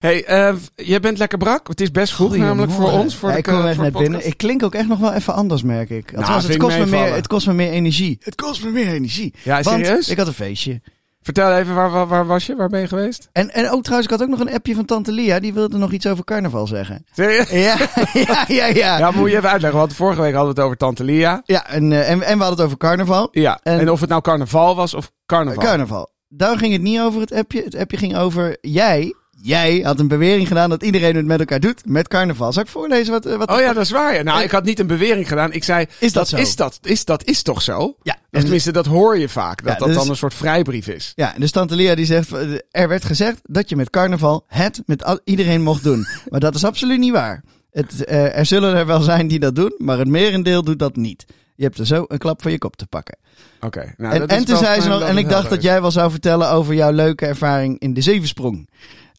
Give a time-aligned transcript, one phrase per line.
[0.00, 1.68] Hey, eh, jij bent lekker brak.
[1.68, 3.16] Het is best vroeg namelijk voor ons.
[3.16, 4.10] Voor Ja, ik kom echt de net podcast.
[4.10, 4.26] binnen.
[4.26, 6.14] Ik klink ook echt nog wel even anders, merk ik.
[6.16, 8.18] Althans, het, kost me meer, het kost me meer energie.
[8.20, 9.34] Het kost me meer energie.
[9.42, 10.08] Ja, Want serieus?
[10.08, 10.80] ik had een feestje.
[11.22, 12.56] Vertel even, waar, waar, waar was je?
[12.56, 13.28] Waar ben je geweest?
[13.32, 15.40] En, en ook trouwens, ik had ook nog een appje van Tante Lia.
[15.40, 17.04] Die wilde nog iets over carnaval zeggen.
[17.14, 17.50] Serieus?
[17.66, 17.76] Ja,
[18.12, 18.98] ja, ja, ja.
[18.98, 19.78] Ja, moet je even uitleggen.
[19.78, 21.42] Want vorige week hadden we het over Tante Lia.
[21.44, 23.28] Ja, en, eh, en, en we hadden het over carnaval.
[23.30, 25.62] Ja, en, En- of het nou carnaval was of carnaval.
[25.64, 26.10] Carnaval.
[26.28, 27.62] Daar ging het niet over het appje.
[27.62, 29.14] Het appje ging over jij.
[29.42, 32.52] Jij had een bewering gedaan dat iedereen het met elkaar doet met carnaval.
[32.52, 33.26] Zal ik voorlezen wat...
[33.26, 34.14] eh, wat Oh ja, dat is waar.
[34.14, 34.22] ja.
[34.22, 35.52] Nou, ik had niet een bewering gedaan.
[35.52, 36.36] Ik zei, Is dat zo?
[36.36, 37.96] Is dat, is, dat is toch zo?
[38.02, 39.62] Ja, tenminste, dat hoor je vaak.
[39.62, 41.12] Dat Ja, dat dus- dan een soort vrijbrief is.
[41.14, 44.82] Ja, dus Tante Lia die zegt, eh, er werd gezegd dat je met carnaval het
[44.86, 46.06] met iedereen mocht doen.
[46.28, 47.42] Maar dat is absoluut niet waar.
[47.70, 50.96] Het, eh, er zullen er wel zijn die dat doen, maar het merendeel doet dat
[50.96, 51.24] niet.
[51.56, 53.18] Je hebt er zo een klap voor je kop te pakken.
[53.60, 53.94] Oké.
[53.96, 56.74] nou, en toen zei ze nog, en ik dacht dat jij wel zou vertellen over
[56.74, 58.68] jouw leuke ervaring in de zevensprong.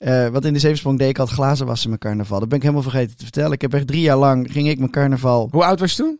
[0.01, 2.39] Eh wat in de zevensprong deed ik had glazen wassen met carnaval.
[2.39, 3.51] Dat ben ik helemaal vergeten te vertellen.
[3.51, 6.19] Ik heb echt drie jaar lang, ging ik mijn carnaval, Hoe oud was je toen?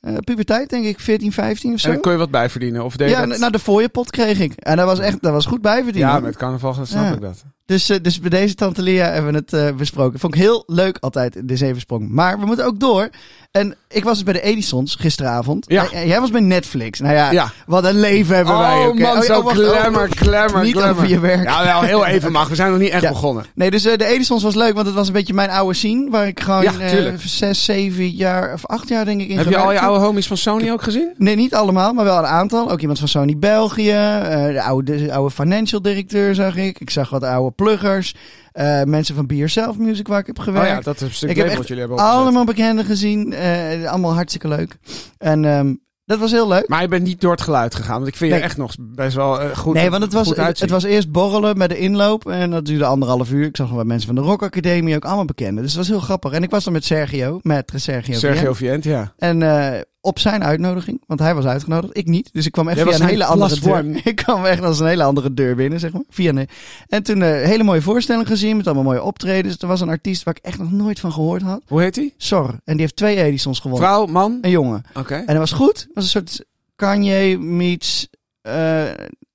[0.00, 1.86] eh puberteit denk ik, 14, 15 of zo.
[1.86, 2.84] En dan kon je wat bijverdienen?
[2.84, 3.38] Of deed Ja, dat...
[3.38, 4.52] nou de fooiepot kreeg ik.
[4.54, 6.10] En dat was echt, dat was goed bijverdienen.
[6.10, 7.12] ja, met carnaval snap Ja.
[7.12, 7.44] ik dat.
[7.66, 10.18] Dus, eh, dus bij deze Tante Lia hebben we het eh, besproken.
[10.18, 12.08] Vond ik heel leuk altijd, de zevensprong.
[12.08, 13.08] Maar we moeten ook door.
[13.50, 15.64] En ik was dus bij de Edisons gisteravond.
[15.68, 15.86] Ja.
[16.04, 17.00] Jij was bij Netflix.
[17.00, 17.52] Nou ja, Ja.
[17.66, 18.78] wat een leven hebben wij.
[18.78, 19.02] Oh ook, hè.
[19.04, 20.94] man, ja, zo wacht, klemmer, oh, klemmer, Niet klemmer.
[20.94, 21.44] over je werk.
[21.48, 22.48] Ja, wel heel even mag.
[22.48, 23.08] We zijn nog niet echt Ja.
[23.08, 23.44] begonnen.
[23.54, 26.10] Nee, dus eh, de Edisons was leuk, want het was een beetje mijn oude scene.
[26.10, 29.56] Waar ik gewoon eh, zes, zeven jaar of acht jaar denk ik in Heb je
[29.56, 31.12] al je oude homies van Sony ook gezien?
[31.16, 32.70] Nee, niet allemaal, maar wel een aantal.
[32.70, 33.90] Ook iemand van Sony België.
[33.90, 36.80] eh, de, oude, de oude financial directeur zag ik.
[36.80, 38.14] Ik zag wat oude pluggers.
[38.54, 40.68] Eh, mensen van Be Yourself Music waar ik heb Oh gewerkt.
[40.68, 42.20] ja, dat is een stuk Ik heb echt wat jullie hebben opgezet.
[42.20, 43.32] Allemaal bekenden gezien.
[43.32, 44.76] eh, allemaal hartstikke leuk.
[45.18, 45.74] En ehm,
[46.04, 46.68] dat was heel leuk.
[46.68, 47.94] Maar je bent niet door het geluid gegaan.
[47.96, 48.38] Want ik vind Nee.
[48.38, 51.58] je echt nog best wel eh, goed nee, want het was, het, was eerst borrelen
[51.58, 52.26] met de inloop.
[52.28, 53.44] En dat duurde anderhalf uur.
[53.46, 55.62] Ik zag nog wat mensen van de Rock Academie ook allemaal bekenden.
[55.62, 56.32] Dus het was heel grappig.
[56.32, 58.18] En ik was dan met Sergio, met Sergio.
[58.18, 58.68] Sergio Vien.
[58.68, 59.12] Vient, ja.
[59.18, 62.28] En eh, op zijn uitnodiging, want hij was uitgenodigd, ik niet.
[62.32, 63.72] Dus ik kwam echt Jij via een hele andere deur.
[63.78, 64.00] one.
[64.04, 66.02] Ik kwam echt als een hele andere deur binnen, zeg maar.
[66.10, 66.48] Via een,
[66.88, 69.58] en toen een hele mooie voorstelling gezien met allemaal mooie optredens.
[69.58, 71.62] Er was een artiest waar ik echt nog nooit van gehoord had.
[71.66, 72.12] Hoe heet hij?
[72.16, 72.48] Sor.
[72.48, 73.88] En die heeft twee Edisons gewonnen.
[73.88, 74.38] Vrouw, man?
[74.40, 74.82] Een jongen.
[74.94, 75.14] Oké.
[75.14, 75.78] En dat was goed.
[75.78, 76.44] Het was een soort
[76.76, 78.08] Kanye meets,
[78.40, 78.82] eh,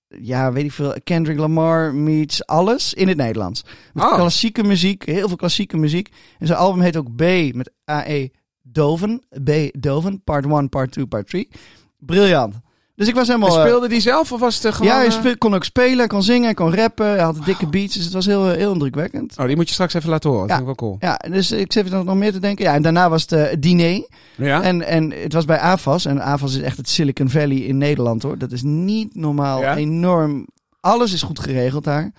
[0.07, 3.63] ja, weet ik veel, Kendrick Lamar meets alles in het Nederlands.
[3.93, 4.13] Met Oh.
[4.15, 6.09] klassieke muziek, heel veel klassieke muziek.
[6.39, 7.21] En zijn album heet ook B
[7.53, 8.31] met AE
[8.71, 9.21] Doven.
[9.43, 9.49] B
[9.79, 11.47] Doven, part 1, part 2, part 3.
[11.99, 12.53] Briljant.
[12.95, 13.49] Dus ik was helemaal...
[13.49, 14.91] En eh, speelde die zelf of was het gewoon...
[14.91, 17.05] ja, hij kon ook spelen, kon zingen, kon rappen.
[17.05, 19.35] Hij had dikke beats, dus het was heel, heel indrukwekkend.
[19.37, 20.47] Oh, die moet je straks even laten horen.
[20.47, 20.63] Dat Ja.
[20.63, 21.11] vind ik wel cool.
[21.11, 22.65] Ja, dus ik zit er nog meer te denken.
[22.65, 24.07] Ja, en daarna was het eh, diner.
[24.35, 24.61] Ja?
[24.61, 26.05] En, en het was bij AFAS.
[26.05, 28.37] En AFAS is echt het Silicon Valley in Nederland hoor.
[28.37, 29.61] Dat is niet normaal.
[29.61, 29.75] Ja?
[29.75, 30.47] Enorm.
[30.79, 32.11] Alles is goed geregeld daar.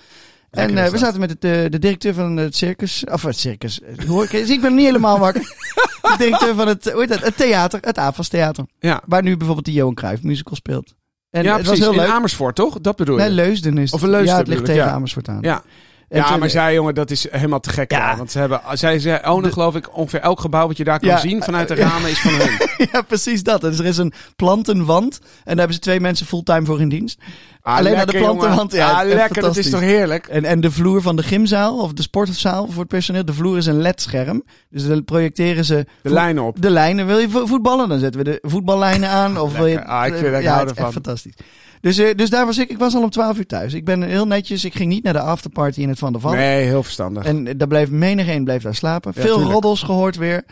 [0.50, 3.04] En eh, we zaten met het, eh, de directeur van het circus.
[3.12, 3.80] Of het circus.
[3.80, 5.42] eh, Hoor ik, dus ik ben niet helemaal wakker.
[6.02, 7.78] de directeur van het, hoe heet dat, het theater.
[7.82, 8.64] Het AFAS Theater.
[8.78, 9.02] ja.
[9.06, 10.94] Waar nu bijvoorbeeld de Johan Cruijff musical speelt.
[11.30, 11.78] En ja, het precies.
[11.84, 12.16] was heel In leuk.
[12.16, 12.80] Amersfoort, toch?
[12.80, 13.22] Dat bedoel je?
[13.22, 14.02] Nee, Leusden is Of.
[14.02, 14.90] Leusden Ja, het ligt tegen ja.
[14.90, 15.38] Amersfoort aan.
[15.40, 15.62] ja.
[16.08, 17.90] En Ja, maar zij, jongen, dat is helemaal te gek.
[17.90, 18.10] Ja.
[18.10, 18.16] Ja.
[18.16, 21.08] Want ze hebben, zij, zij ownen, geloof ik, ongeveer elk gebouw wat je daar kan
[21.08, 21.18] Ja.
[21.18, 21.88] zien vanuit de Ja.
[21.88, 22.68] ramen is van hun.
[22.92, 23.60] ja, precies dat.
[23.60, 25.18] Dus er is een plantenwand.
[25.22, 27.18] En daar hebben ze twee mensen fulltime voor in dienst.
[27.62, 28.72] Ah, Alleen naar de plantenwand.
[28.72, 29.42] Ja, ah, lekker.
[29.42, 30.26] Dat is toch heerlijk?
[30.26, 33.24] En, en de vloer van de gymzaal of de sportzaal voor het personeel.
[33.24, 34.42] De vloer is een LED-scherm.
[34.70, 36.62] Dus dan projecteren ze De lijnen op.
[36.62, 37.06] de lijnen.
[37.06, 37.88] Wil je vo- voetballen?
[37.88, 39.38] Dan zetten we de voetballijnen aan.
[39.38, 39.84] Of wil je.
[39.84, 40.92] Ah, ik vind- ja, hou ervan.
[40.92, 41.34] fantastisch.
[41.80, 42.70] Dus, eh, dus daar was ik.
[42.70, 43.74] Ik was al om 12 uur thuis.
[43.74, 44.64] Ik ben heel netjes.
[44.64, 46.32] Ik ging niet naar de afterparty in het Van der Val.
[46.32, 47.24] Nee, heel verstandig.
[47.24, 49.12] En daar bleef menig een bleef daar slapen.
[49.14, 49.52] Ja, Veel tuurlijk.
[49.52, 50.42] roddels gehoord weer.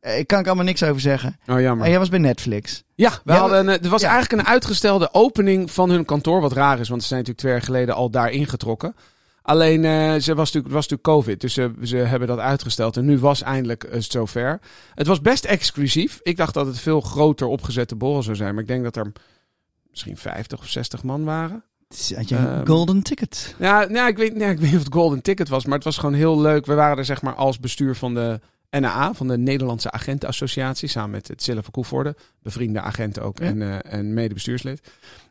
[0.00, 1.38] Eh, Ik kan ik allemaal niks over zeggen.
[1.46, 1.84] Oh, jammer.
[1.84, 2.82] En jij was bij Netflix.
[2.94, 4.10] Ja, we Ja, hadden een, er was ja.
[4.10, 6.40] eigenlijk een uitgestelde opening van hun kantoor.
[6.40, 8.94] Wat raar is, want ze zijn natuurlijk twee jaar geleden al daar ingetrokken.
[9.42, 12.96] Alleen, eh, ze was natuurlijk, het was natuurlijk COVID, dus ze, ze hebben dat uitgesteld.
[12.96, 14.60] En nu was eindelijk het zover.
[14.94, 16.20] Het was best exclusief.
[16.22, 18.52] Ik dacht dat het veel groter opgezette borrel zou zijn.
[18.54, 19.12] Maar ik denk dat er
[19.90, 21.62] misschien 50 of 60 man waren.
[22.14, 23.54] Had je een Ehm, golden ticket?
[23.58, 25.84] Ja, nou, ik, weet, nee, ik weet niet of het golden ticket was, maar het
[25.84, 26.66] was gewoon heel leuk.
[26.66, 31.10] We waren er zeg maar als bestuur van de NAA, van de Nederlandse Agentenassociatie, samen
[31.10, 33.44] met het Zille van Koevoorde, bevriende agent ook Ja.
[33.46, 34.80] en, eh en medebestuurslid.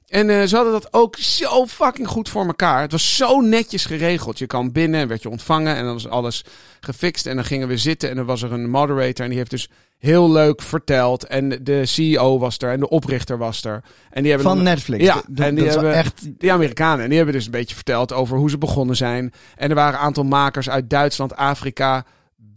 [0.08, 2.82] En eh, ze hadden dat ook zo fucking goed voor elkaar.
[2.82, 4.38] Het was zo netjes geregeld.
[4.40, 6.46] Je kwam binnen en werd je ontvangen en dan was alles
[6.80, 7.26] gefixt.
[7.26, 9.70] En dan gingen we zitten en dan was er een moderator en die heeft dus
[9.98, 11.24] heel leuk verteld.
[11.24, 13.84] En de CEO was er en de oprichter was er.
[14.10, 15.04] En die hebben Van Netflix.
[15.04, 16.40] Ja, en die hebben- echt...
[16.40, 17.00] die Amerikanen.
[17.04, 19.34] En die hebben dus een beetje verteld over hoe ze begonnen zijn.
[19.56, 22.06] En er waren een aantal makers uit Duitsland, Afrika,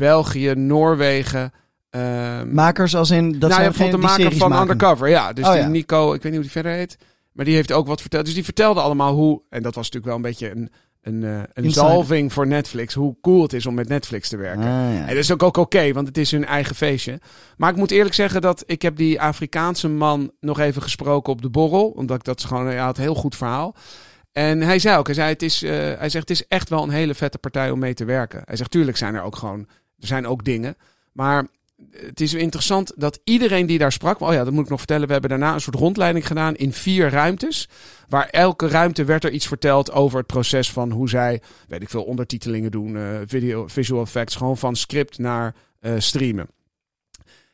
[0.01, 1.53] België, Noorwegen.
[1.91, 3.39] ehm, Makers als in...
[3.39, 4.63] Dat nou, zijn geen de die maker van maken.
[4.71, 5.09] Undercover.
[5.09, 5.69] Ja, dus Oh, die ja.
[5.69, 6.97] Nico, ik weet niet hoe die verder heet.
[7.33, 8.25] Maar die heeft ook wat verteld.
[8.25, 9.43] Dus die vertelde allemaal hoe...
[9.49, 10.71] En dat was natuurlijk wel een beetje een,
[11.03, 12.95] een, eh, een zalving voor Netflix.
[12.95, 14.63] Hoe cool het is om met Netflix te werken.
[14.63, 15.01] Ah, ja.
[15.01, 17.21] En dat is ook, ook oké, want het is hun eigen feestje.
[17.57, 21.43] Maar ik moet eerlijk zeggen dat ik heb die Afrikaanse man nog even gesproken op
[21.43, 21.89] de borrel.
[21.89, 23.75] Omdat ik dat is gewoon, hij had een heel goed verhaal.
[24.33, 26.83] En hij zei ook, hij, zei, het is, eh, hij zegt het is echt wel
[26.83, 28.43] een hele vette partij om mee te werken.
[28.45, 29.67] Hij zegt tuurlijk zijn er ook gewoon,
[30.01, 30.77] er zijn ook dingen.
[31.13, 31.47] Maar
[31.93, 35.07] het is interessant dat iedereen die daar sprak, oh ja, dat moet ik nog vertellen.
[35.07, 37.69] We hebben daarna een soort rondleiding gedaan in vier ruimtes.
[38.09, 41.89] Waar elke ruimte werd er iets verteld over het proces van hoe zij, weet ik
[41.91, 46.49] veel, ondertitelingen doen, eh, video, visual effects, gewoon van script naar eh, streamen.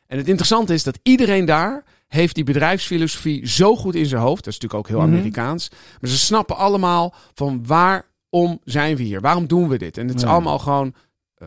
[0.07, 4.43] En het interessante is dat iedereen daar heeft die bedrijfsfilosofie zo goed in zijn hoofd.
[4.43, 5.15] Dat is natuurlijk ook heel Mhm.
[5.15, 5.69] Amerikaans.
[6.01, 9.21] Maar ze snappen allemaal van waarom zijn we hier?
[9.21, 9.97] Waarom doen we dit?
[9.97, 10.27] En het is Ja.
[10.29, 10.93] allemaal gewoon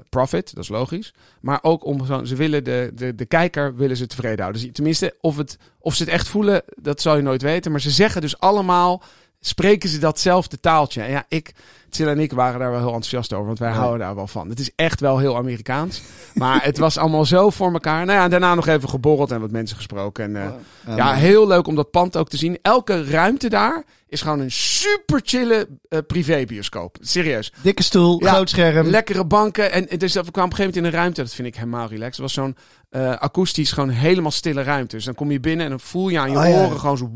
[0.09, 1.15] profit, dat is logisch.
[1.41, 4.63] Maar ook om ze willen de, de, de kijker willen ze tevreden houden.
[4.63, 7.71] Dus tenminste, of, het, of ze het echt voelen, dat zal je nooit weten.
[7.71, 9.03] Maar ze zeggen dus allemaal,
[9.41, 11.03] spreken ze datzelfde taaltje.
[11.03, 11.53] En ja, ik,
[11.89, 13.77] Till en ik waren daar wel heel enthousiast over, want wij Ja.
[13.77, 14.49] houden daar wel van.
[14.49, 16.03] Het is echt wel heel Amerikaans.
[16.35, 18.05] Maar het was allemaal zo voor elkaar.
[18.07, 20.25] Nou ja, daarna nog even geborreld en wat mensen gesproken.
[20.25, 20.49] En, eh,
[20.87, 22.59] Ah, ja, heel leuk om dat pand ook te zien.
[22.63, 26.97] Elke ruimte daar is gewoon een super chille eh privébioscoop.
[27.01, 27.53] Serieus.
[27.63, 28.87] Dikke stoel, Ja, groot scherm.
[28.87, 29.73] Lekkere banken.
[29.73, 31.23] En dus dat- we kwamen op een gegeven moment in een ruimte.
[31.23, 32.13] Dat vind ik helemaal relaxed.
[32.13, 32.57] Het was zo'n
[32.91, 34.97] eh, akoestisch, gewoon helemaal stille ruimte.
[34.97, 36.65] Dus dan kom je binnen en dan voel je aan je Oh ja.
[36.65, 37.11] oren gewoon zo...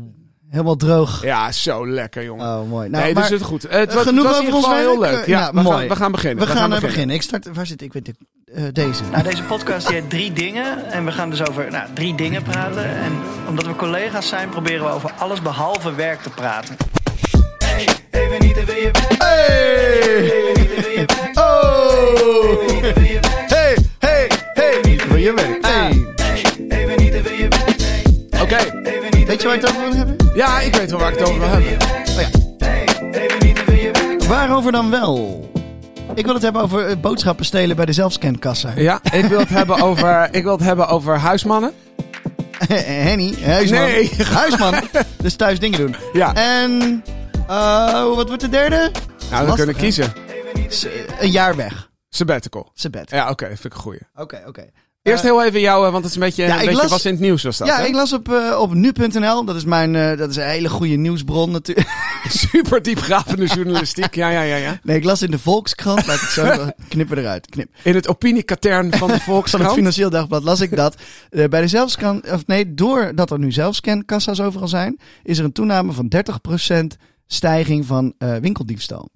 [0.49, 1.23] Helemaal droog.
[1.23, 2.45] Ja, zo lekker, jongen.
[2.47, 2.89] Oh, mooi.
[2.89, 3.65] Nou, nee, maar dus het goed.
[3.69, 5.17] Het, was- genoeg het was over ons geval heel leuk.
[5.21, 5.77] Eh, Ja, ja, we, mooi.
[5.77, 6.45] gaan, we gaan beginnen.
[6.45, 7.15] we gaan eh, beginnen.
[7.15, 7.53] Ik start...
[7.53, 7.93] Waar zit ik?
[7.93, 8.17] weet het.
[8.55, 9.03] Eh, deze.
[9.11, 10.91] Nou, deze podcast die heet Drie Dingen.
[10.91, 12.85] En we gaan dus over nou, drie dingen praten.
[12.85, 13.11] En
[13.47, 16.75] omdat we collega's zijn, proberen we over alles behalve werk te praten.
[17.57, 19.17] Hey, even niet, wil je weg?
[19.17, 20.21] Hey!
[20.21, 21.43] Even niet, wil je weg?
[21.43, 22.61] Oh!
[22.61, 23.49] Even niet, wil je weg?
[23.49, 24.99] Hey, hey, hey!
[25.07, 25.65] Wil je werk?
[25.65, 26.05] Hey!
[26.69, 27.65] Even niet, wil je weg?
[27.77, 28.57] Nee, Oké.
[28.83, 30.15] even niet, Weet je waar ik het over wil hebben?
[30.35, 31.77] Ja, ik weet wel waar ik het over wil hebben.
[31.81, 32.29] Oh ja.
[33.65, 34.27] Wil?
[34.27, 35.53] Waarover dan wel?
[36.15, 38.71] Ik wil het hebben over eh, boodschappen stelen bij de zelfscankassa.
[38.75, 41.73] Ja, ik wil het hebben over, ik wil het hebben over huismannen.
[42.73, 43.79] Henny, huisman.
[43.81, 44.11] Nee.
[44.23, 44.73] Huisman.
[45.21, 45.95] Dus thuis dingen doen.
[46.13, 47.03] Ja, En...
[47.47, 48.75] eh, wat wordt de derde?
[48.75, 49.81] nou, we lastig, kunnen hè?
[49.81, 50.13] kiezen.
[50.69, 50.87] S-
[51.19, 51.89] een jaar weg.
[52.09, 52.71] Sabbatical.
[52.73, 53.09] Sabbat.
[53.09, 53.99] Ja, oké, vind ik een goeie.
[54.15, 54.69] Oké, oké.
[55.05, 56.89] Eerst Eh, heel even jou, eh, want het is een beetje, ja, een beetje las-
[56.89, 57.67] was in het nieuws was dat.
[57.67, 57.85] ja, hè?
[57.85, 59.45] ik las op, eh, op nu.nl.
[59.45, 61.87] Dat is mijn, dat is een hele goede nieuwsbron natuurlijk.
[62.51, 64.15] Super diepgravende journalistiek.
[64.15, 64.79] Ja, ja, ja, ja.
[64.83, 66.07] Nee, ik las in de Volkskrant.
[66.07, 67.45] Laat ik zo knippen eruit.
[67.49, 67.69] Knip.
[67.83, 69.73] In het opiniekatern van de Van het Volkskrant.
[69.73, 70.95] Financieel Dagblad las ik dat.
[71.29, 75.91] bij de zelfscan, of nee, doordat er nu zelfscankassa's overal zijn, is er een toename
[75.91, 76.97] van 30%
[77.27, 79.09] stijging van winkeldiefstal.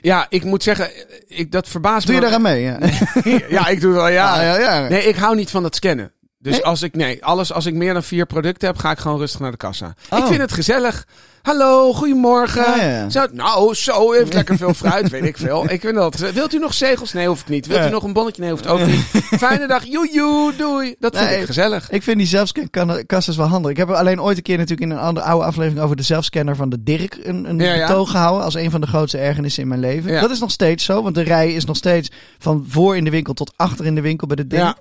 [0.00, 0.90] Ja, ik moet zeggen,
[1.26, 2.26] ik, dat verbaast Doe je me.
[2.26, 2.62] daar aan mee?
[2.62, 2.78] Ja,
[3.48, 4.42] Ja, ik doe wel, ja.
[4.42, 4.74] ja, ja.
[4.82, 4.88] ja.
[4.88, 6.12] Nee, ik hou niet van dat scannen.
[6.38, 6.64] Dus Nee?
[6.64, 9.40] als ik, nee, alles, als ik meer dan vier producten heb, ga ik gewoon rustig
[9.40, 9.94] naar de kassa.
[10.10, 10.18] Oh.
[10.18, 11.06] Ik vind het gezellig.
[11.42, 12.62] Hallo, goedemorgen.
[12.62, 13.10] Ja, ja.
[13.10, 15.70] Zo, nou, zo, heeft lekker veel fruit, weet ik veel.
[15.70, 16.18] Ik vind dat.
[16.18, 17.12] Wilt u nog zegels?
[17.12, 17.66] Nee, hoeft niet.
[17.66, 18.42] Wilt u nog een bonnetje?
[18.42, 19.04] Nee, hoeft ook niet.
[19.38, 20.94] Fijne dag, joejoe, doei.
[20.98, 21.90] Dat vind Nee, ik gezellig.
[21.90, 23.70] Ik vind die zelfscankassas wel handig.
[23.70, 26.56] Ik heb alleen ooit een keer natuurlijk in een andere oude aflevering over de zelfscanner
[26.56, 28.44] van de Dirk een, een Ja, betoog gehouden.
[28.44, 30.20] Als een van de grootste ergernissen in mijn leven.
[30.20, 33.10] Dat is nog steeds zo, want de rij is nog steeds van voor in de
[33.10, 34.76] winkel tot achter in de winkel bij de Dirk.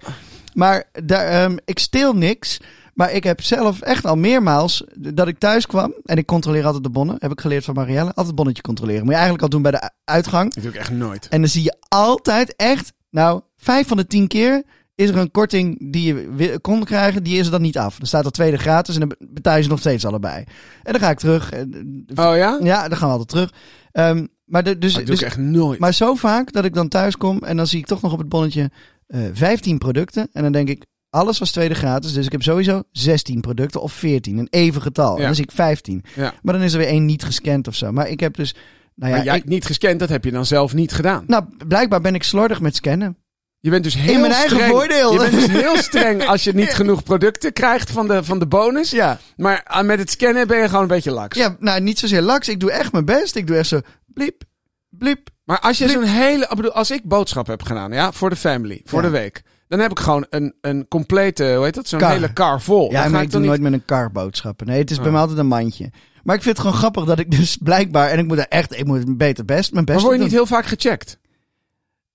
[0.53, 2.57] Maar daar, ehm, ik steel niks.
[2.99, 5.93] Maar ik heb zelf echt al meermaals dat ik thuis kwam.
[6.05, 7.15] En ik controleer altijd de bonnen.
[7.19, 8.05] Heb ik geleerd van Marielle.
[8.07, 8.99] Altijd het bonnetje controleren.
[9.01, 10.53] Moet je eigenlijk al doen bij de uitgang.
[10.53, 11.27] dat doe ik echt nooit.
[11.27, 14.63] En dan zie je altijd echt, nou, vijf van de tien keer
[14.95, 17.23] is er een korting die je kon krijgen.
[17.23, 17.97] Die is er dan niet af.
[17.97, 20.43] Dan staat er tweede gratis en dan be- betaal je ze nog steeds allebei.
[20.83, 21.51] En dan ga ik terug.
[21.51, 22.59] En, Oh ja?
[22.63, 23.53] Ja, dan gaan we altijd terug.
[23.91, 25.79] Ehm, maar de, dus, dat doe dus, ik echt nooit.
[25.79, 28.19] maar zo vaak dat ik dan thuis kom en dan zie ik toch nog op
[28.19, 28.71] het bonnetje
[29.07, 30.29] eh 15 producten.
[30.33, 32.13] En dan denk ik, alles was tweede gratis.
[32.13, 34.37] Dus ik heb sowieso 16 producten of 14.
[34.37, 35.17] Een even getal.
[35.19, 35.25] Ja.
[35.25, 36.03] dan zie ik 15.
[36.15, 36.33] Ja.
[36.41, 37.91] Maar dan is er weer één niet gescand of zo.
[37.91, 38.55] Maar ik heb dus...
[38.95, 41.23] Nou ja, maar jij ik- niet gescand, dat heb je dan zelf niet gedaan.
[41.27, 43.17] nou, blijkbaar ben ik slordig met scannen.
[43.59, 44.71] Je bent dus heel mijn eigen streng.
[44.71, 45.11] voordeel.
[45.13, 48.47] Je bent dus heel streng als je niet genoeg producten krijgt van de, van de
[48.47, 48.91] bonus.
[48.91, 49.19] Ja.
[49.37, 51.37] Maar ah, met het scannen ben je gewoon een beetje laks.
[51.37, 52.47] Ja, nou niet zozeer laks.
[52.49, 53.35] Ik doe echt mijn best.
[53.35, 54.43] Ik doe echt zo bliep,
[54.89, 55.29] bliep.
[55.43, 56.43] Maar als je zo'n hele...
[56.49, 59.05] Ik bedoel, als ik boodschap heb gedaan, ja, voor de family, voor Ja.
[59.05, 59.41] de week.
[59.69, 61.87] Dan heb ik gewoon een, een complete, hoe heet dat?
[61.87, 62.11] Zo'n Kar.
[62.11, 62.91] hele kar vol.
[62.91, 63.59] Ja, Dan ga maar ik dan doe niet...
[63.59, 64.67] nooit met een kar boodschappen.
[64.67, 65.11] Nee, het is bij Oh.
[65.11, 65.91] mij altijd een mandje.
[66.23, 68.09] Maar ik vind het gewoon grappig dat ik dus blijkbaar...
[68.09, 68.77] En ik moet er echt...
[68.79, 71.17] Ik moet beter best mijn best Maar word je niet heel vaak gecheckt?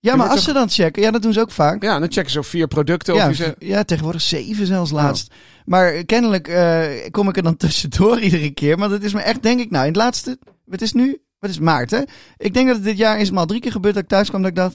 [0.00, 1.02] Ja, maar wordt als ze dan checken...
[1.02, 1.82] Ja, dat doen ze ook vaak.
[1.82, 3.14] Ja, dan checken ze vier producten.
[3.14, 3.54] Ja, of je ze...
[3.58, 4.96] ja, tegenwoordig zeven zelfs Oh.
[4.96, 5.34] laatst.
[5.64, 8.78] Maar kennelijk eh, kom ik er dan tussendoor iedere keer.
[8.78, 10.38] Maar dat is me echt, denk ik, nou, in het laatste...
[10.70, 11.18] Het is nu...
[11.38, 12.00] Wat is het, maart, hè?
[12.37, 14.40] Ik denk dat het dit jaar is al drie keer gebeurd dat ik thuis kwam
[14.42, 14.75] dat ik dacht...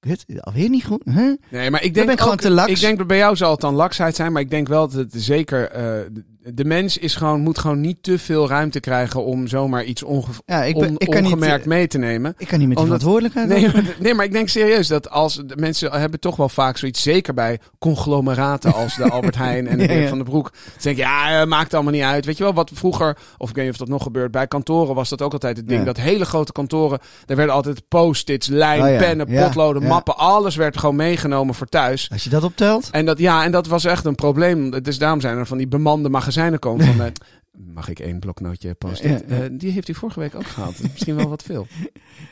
[0.00, 1.02] Kut, alweer niet goed.
[1.04, 1.32] Huh?
[1.50, 2.70] Nee, maar ik denk ben ik ook- te laks.
[2.70, 4.92] Ik denk dat bij jou zal het dan laksheid zijn, maar ik denk wel dat
[5.12, 5.68] het zeker...
[5.70, 6.00] eh,
[6.42, 10.24] de mens is gewoon, moet gewoon niet te veel ruimte krijgen om zomaar iets onge
[10.46, 12.34] Ja, ik, ben, on- ik, kan niet, ongemerkt eh, mee te nemen.
[12.38, 13.48] ik kan niet met die Omdat- verantwoordelijkheid.
[13.48, 16.76] Nee, maar, nee, maar ik denk serieus dat als de mensen hebben toch wel vaak
[16.76, 20.50] zoiets, zeker bij conglomeraten als de Albert Heijn en de Ja, van den Broek.
[20.52, 22.24] Dan denk ik, ja, eh, maakt allemaal niet uit.
[22.24, 24.94] Weet je wel, wat vroeger, of ik weet niet of dat nog gebeurt, bij kantoren
[24.94, 25.84] was dat ook altijd het ding.
[25.84, 30.16] Dat hele grote kantoren, daar werden altijd post-its, lijn, Oh pennen, potloden, mappen.
[30.16, 32.08] Alles werd gewoon meegenomen voor thuis.
[32.12, 32.88] Als je dat optelt.
[32.90, 34.82] En dat, ja, en dat was echt een probleem.
[34.82, 37.00] Dus daarom zijn er van die bemande magazijnen komen van...
[37.04, 37.12] eh,
[37.52, 39.28] Mag ik één bloknootje posten?
[39.28, 41.66] Eh, die heeft u vorige week ook is Misschien wel wat veel.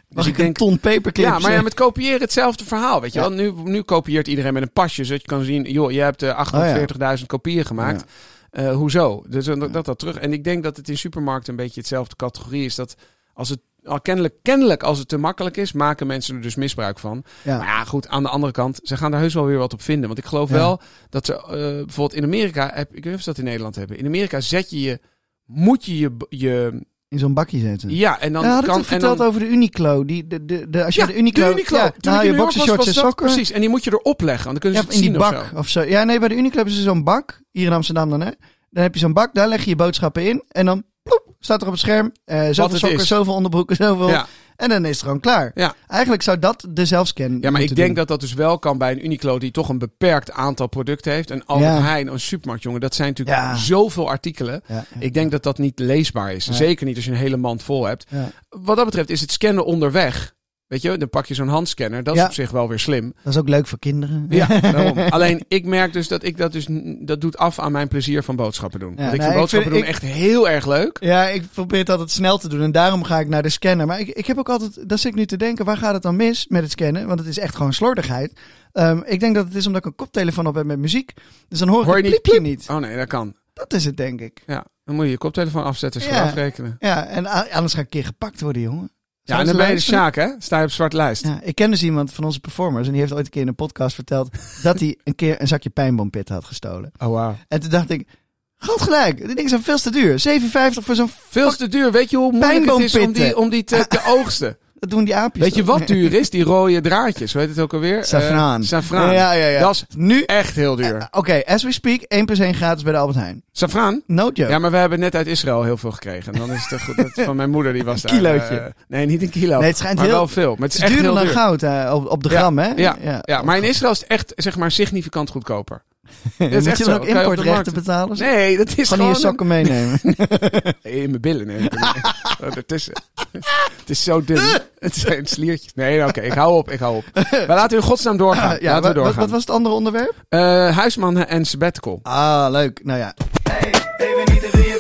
[0.09, 1.29] Dus ik een ton paperclips?
[1.29, 3.01] ja, maar ja, eh, met kopiëren hetzelfde verhaal.
[3.01, 3.31] Weet je wel?
[3.31, 5.05] Nu, nu kopieert iedereen met een pasje.
[5.05, 8.05] Zodat je kan zien, joh, je hebt eh, 48.000 kopieën gemaakt.
[8.51, 9.23] Eh, hoezo?
[9.29, 10.17] Dus eh, dat, dat dat terug.
[10.17, 12.75] En ik denk dat het in supermarkten een beetje hetzelfde categorie is.
[12.75, 12.95] Dat
[13.33, 16.99] als het al kennelijk, kennelijk als het te makkelijk is, maken mensen er dus misbruik
[16.99, 17.25] van.
[17.43, 17.57] ja.
[17.59, 19.83] Maar ja, goed, aan de andere kant, ze gaan daar heus wel weer wat op
[19.83, 20.07] vinden.
[20.07, 20.55] Want ik geloof Ja.
[20.57, 20.81] wel
[21.11, 23.77] dat ze eh, bijvoorbeeld in Amerika, heb, ik weet niet of ze dat in Nederland
[23.77, 23.99] hebben.
[23.99, 25.01] In Amerika zet je je,
[25.45, 27.95] moet je je, je in zo'n bakje zetten.
[27.95, 30.05] ja, en dan Dan had ik kan toch verteld dan, over de Uniqlo.
[30.05, 31.79] Die, de, de, de, als je ja, de Uniqlo, de Uniqlo.
[31.79, 33.27] ja, Toen je in boxershorts en sokken.
[33.27, 35.23] Precies, en die moet je erop leggen, want dan kunnen ze in het die zien
[35.23, 35.57] of bak zo.
[35.59, 35.83] of zo.
[35.83, 37.43] Ja, nee, bij de Uniqlo hebben ze zo'n bak.
[37.51, 38.31] Hier in Amsterdam dan, hè.
[38.71, 40.43] Dan heb je zo'n bak, daar leg je je boodschappen in.
[40.49, 42.13] En dan ploep, staat er op het scherm.
[42.25, 43.07] eh zoveel sokken, is.
[43.07, 44.09] zoveel onderbroeken, zoveel.
[44.09, 45.51] Ja, En dan is het gewoon klaar.
[45.55, 45.75] Ja.
[45.87, 47.97] Eigenlijk zou dat de zelfscan ja, maar ik denk doen.
[47.97, 51.31] dat dat dus wel kan bij een Uniqlo die toch een beperkt aantal producten heeft.
[51.31, 51.83] En Albert Ja.
[51.83, 53.57] Heijn, een supermarkt, jongen, dat zijn natuurlijk Ja.
[53.57, 54.63] zoveel artikelen.
[54.67, 54.85] Ja.
[54.99, 56.49] Ik denk dat dat niet leesbaar is.
[56.51, 58.07] Zeker niet als je een hele mand vol hebt.
[58.49, 60.37] Wat dat betreft is het scannen onderweg.
[60.69, 62.03] Weet je, dan pak je zo'n handscanner.
[62.03, 62.27] Dat is Ja.
[62.27, 63.13] op zich wel weer slim.
[63.23, 64.27] Dat is ook leuk voor kinderen.
[64.29, 64.99] Ja, daarom.
[64.99, 66.67] Alleen ik merk dus dat ik dat dus
[67.01, 68.93] dat doet af aan mijn plezier van boodschappen doen.
[68.97, 70.97] Ja, Want ik nou, vind ik boodschappen vind- doen echt heel erg leuk.
[71.01, 73.87] Ja, ik probeer het altijd snel te doen en daarom ga ik naar de scanner.
[73.87, 76.03] Maar ik, ik heb ook altijd, dat zit ik nu te denken, waar gaat het
[76.03, 77.07] dan mis met het scannen?
[77.07, 78.41] Want het is echt gewoon slordigheid.
[78.73, 81.13] Ehm, ik denk dat het is omdat ik een koptelefoon op heb met muziek.
[81.49, 82.67] Dus dan hoor ik Hoor je het niet piepje niet.
[82.71, 83.35] Oh nee, dat kan.
[83.53, 84.43] Dat is het, denk ik.
[84.47, 86.23] Ja, dan moet je je koptelefoon afzetten en Ja.
[86.23, 86.77] afrekenen.
[86.79, 88.91] Ja, en anders ga ik een keer gepakt worden, jongen.
[89.29, 89.81] Ja, en dan ben je de?
[89.81, 90.29] Sjaak, hè?
[90.39, 91.25] Sta je op zwart lijst.
[91.25, 93.49] Ja, ik ken dus iemand van onze performers en die heeft ooit een keer in
[93.49, 94.31] een podcast verteld
[94.63, 96.93] dat hij een keer een zakje pijnboompitten had gestolen.
[96.99, 97.37] Oh, wauw.
[97.49, 98.09] En toen dacht ik,
[98.57, 100.41] groot gelijk, die dingen zijn veel te duur.
[100.41, 101.11] 7,50 voor zo'n...
[101.29, 101.93] Veel te duur.
[101.93, 104.59] Weet je hoe moeilijk het is om die, om die te, te oogsten?
[104.79, 106.31] Dat doen die aapjes Weet je wat duur is?
[106.31, 107.33] Die rode draadjes.
[107.33, 108.05] Hoe heet het ook alweer?
[108.05, 108.61] Safraan.
[108.61, 109.13] Eh, safraan.
[109.13, 109.61] Ja, ja, ja.
[109.61, 110.97] Dat is Nu, echt heel duur.
[110.97, 113.43] Eh, Oké, as we speak, 1 plus 1 gratis bij de Albert Heijn.
[113.53, 114.03] Safraan?
[114.07, 114.51] No joke.
[114.51, 116.33] Ja, maar we hebben net uit Israël heel veel gekregen.
[116.33, 116.97] En dan is het goed.
[116.97, 118.19] Dat van mijn moeder, die was Een daar.
[118.19, 118.57] kilootje.
[118.59, 119.59] eh, nee, niet een kilo.
[119.59, 120.55] Nee, het schijnt maar heel- wel veel.
[120.59, 121.25] Maar het het is echt duurder heel dan
[121.59, 121.67] duur.
[121.69, 122.69] goud op, op de Ja, gram, hè?
[122.77, 125.83] Ja, ja, maar in Israël is het echt, zeg maar, significant goedkoper.
[126.39, 126.93] Moet is je echt dan zo.
[127.01, 128.19] ook Kan de importrechten betalen?
[128.19, 129.09] Nee, dat is gewoon...
[129.09, 129.99] je sokken meenemen.
[130.03, 131.47] een- in mijn billen.
[131.47, 131.69] Nee,
[132.43, 132.93] oh, ertussen.
[133.33, 134.41] het is zo dun.
[134.79, 135.75] Het zijn sliertjes.
[135.75, 137.05] Nee, oké, ik hou op, ik hou op.
[137.31, 138.59] Maar laten we in godsnaam doorgaan.
[138.61, 139.21] ja, laten we wat, doorgaan.
[139.21, 140.15] wat was het andere onderwerp?
[140.29, 142.01] Eh, huisman en sabbatical.
[142.03, 142.81] Ah, leuk.
[142.85, 143.15] Nou ja.
[143.43, 144.77] Hey, even niet te veel.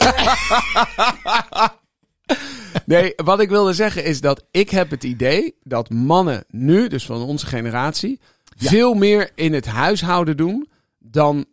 [2.85, 7.06] Nee, wat ik wilde zeggen is dat ik heb het idee dat mannen nu, dus
[7.06, 8.20] van onze generatie,
[8.56, 8.68] Ja.
[8.70, 10.68] veel meer in het huishouden doen
[11.10, 11.44] dan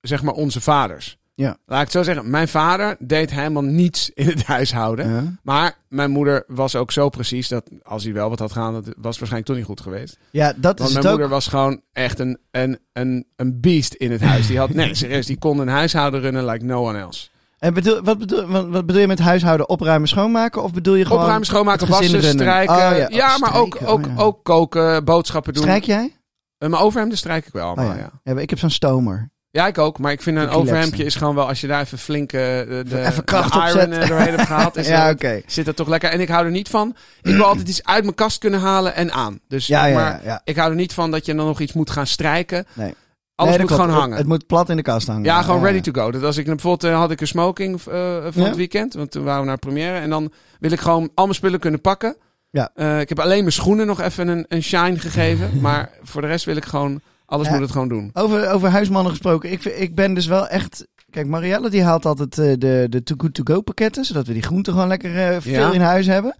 [0.00, 1.20] zeg maar onze vaders.
[1.34, 1.56] Ja.
[1.66, 5.10] Laat ik het zo zeggen, mijn vader deed helemaal niets in het huishouden.
[5.10, 5.22] Ja.
[5.42, 8.84] Maar mijn moeder was ook zo precies dat als hij wel wat had gedaan, dat
[8.84, 10.18] was waarschijnlijk toch niet goed geweest.
[10.30, 11.10] Ja, dat Want is mijn ook.
[11.10, 14.46] moeder was gewoon echt een, een, een, een beest in het huis.
[14.46, 17.28] Die had, nee, serieus, die kon een huishouden runnen like no one else.
[17.58, 19.68] En bedoel, wat, bedoel, wat, wat bedoel je met huishouden?
[19.68, 20.62] Opruimen, schoonmaken?
[20.62, 21.20] Of bedoel je gewoon...
[21.20, 22.74] Opruimen, schoonmaken, wassen, strijken.
[22.74, 23.38] Oh, ja, ja.
[23.38, 24.22] Maar ook, ook, oh, ja.
[24.22, 25.62] ook koken, boodschappen doen.
[25.62, 26.16] Strijk jij?
[26.62, 28.10] Eh, Mijn overhemden strijk ik wel Oh, allemaal, ja.
[28.24, 28.38] ja.
[28.38, 29.30] ik heb zo'n stomer.
[29.50, 29.98] Ja, ik ook.
[29.98, 31.48] Maar ik vind een overhemdje is gewoon wel...
[31.48, 34.46] Als je daar even flink eh, de, de, Even kracht de iron eh, doorheen hebt
[34.46, 34.76] gehaald...
[34.82, 35.42] Is ja, oké.
[35.46, 36.10] zit dat toch lekker.
[36.10, 36.96] En ik hou er niet van...
[37.22, 39.40] Ik wil altijd iets uit mijn kast kunnen halen en aan.
[39.48, 41.72] Dus, Ja, ja, maar ja, ik hou er niet van dat je dan nog iets
[41.72, 42.66] moet gaan strijken.
[42.74, 42.94] Nee.
[43.34, 44.16] Alles Nee, moet gewoon hangen.
[44.16, 45.24] Het, moet plat in de kast hangen.
[45.24, 46.10] Ja, gewoon ready to go.
[46.10, 49.46] Dat als ik bijvoorbeeld had ik een smoking van het weekend, want toen waren we
[49.46, 52.16] naar première en dan wil ik gewoon al mijn spullen kunnen pakken.
[52.52, 52.70] Ja.
[52.74, 56.26] Eh, ik heb alleen mijn schoenen nog even een, een shine gegeven, maar voor de
[56.26, 57.52] rest wil ik gewoon alles Ja.
[57.52, 58.10] moet het gewoon doen.
[58.12, 59.52] Over, over huismannen gesproken.
[59.52, 60.86] Ik, ik ben dus wel echt...
[61.10, 64.04] Kijk, Marielle die haalt altijd eh, de, de Too Good To Go pakketten.
[64.04, 65.72] Zodat we die groenten gewoon lekker eh, veel Ja.
[65.72, 66.36] in huis hebben.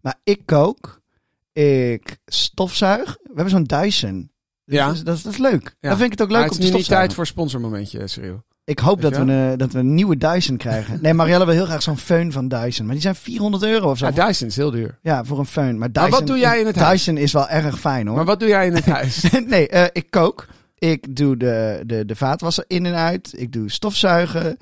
[0.00, 1.00] Maar ik kook.
[1.52, 3.16] Ik stofzuig.
[3.22, 4.30] We hebben zo'n Dyson.
[4.64, 4.86] Dus Ja.
[4.86, 5.76] Dat, is, dat, is, dat is leuk.
[5.80, 5.88] Ja.
[5.88, 6.96] Dan vind ik het ook Maar leuk het om is te nu niet stofzuigen.
[7.08, 8.42] tijd voor sponsormomentje, Cyril.
[8.66, 10.98] Ik hoop dat we, een, dat we een nieuwe Dyson krijgen.
[11.02, 12.84] Nee, Marielle wil heel graag zo'n föhn van Dyson.
[12.84, 14.06] Maar die zijn 400 euro of zo.
[14.06, 14.98] Ja, Dyson is heel duur.
[15.02, 15.78] Ja, voor een föhn.
[15.78, 17.04] Maar, Dyson, wat doe jij in het huis?
[17.04, 18.16] Dyson is wel erg fijn hoor.
[18.16, 19.30] Maar wat doe jij in het huis?
[19.46, 20.46] nee, eh, ik kook.
[20.78, 23.32] Ik doe de, de, de vaatwasser in en uit.
[23.36, 24.56] Ik doe stofzuigen.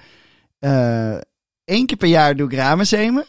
[1.64, 3.24] Eén keer per jaar doe ik ramen zemen.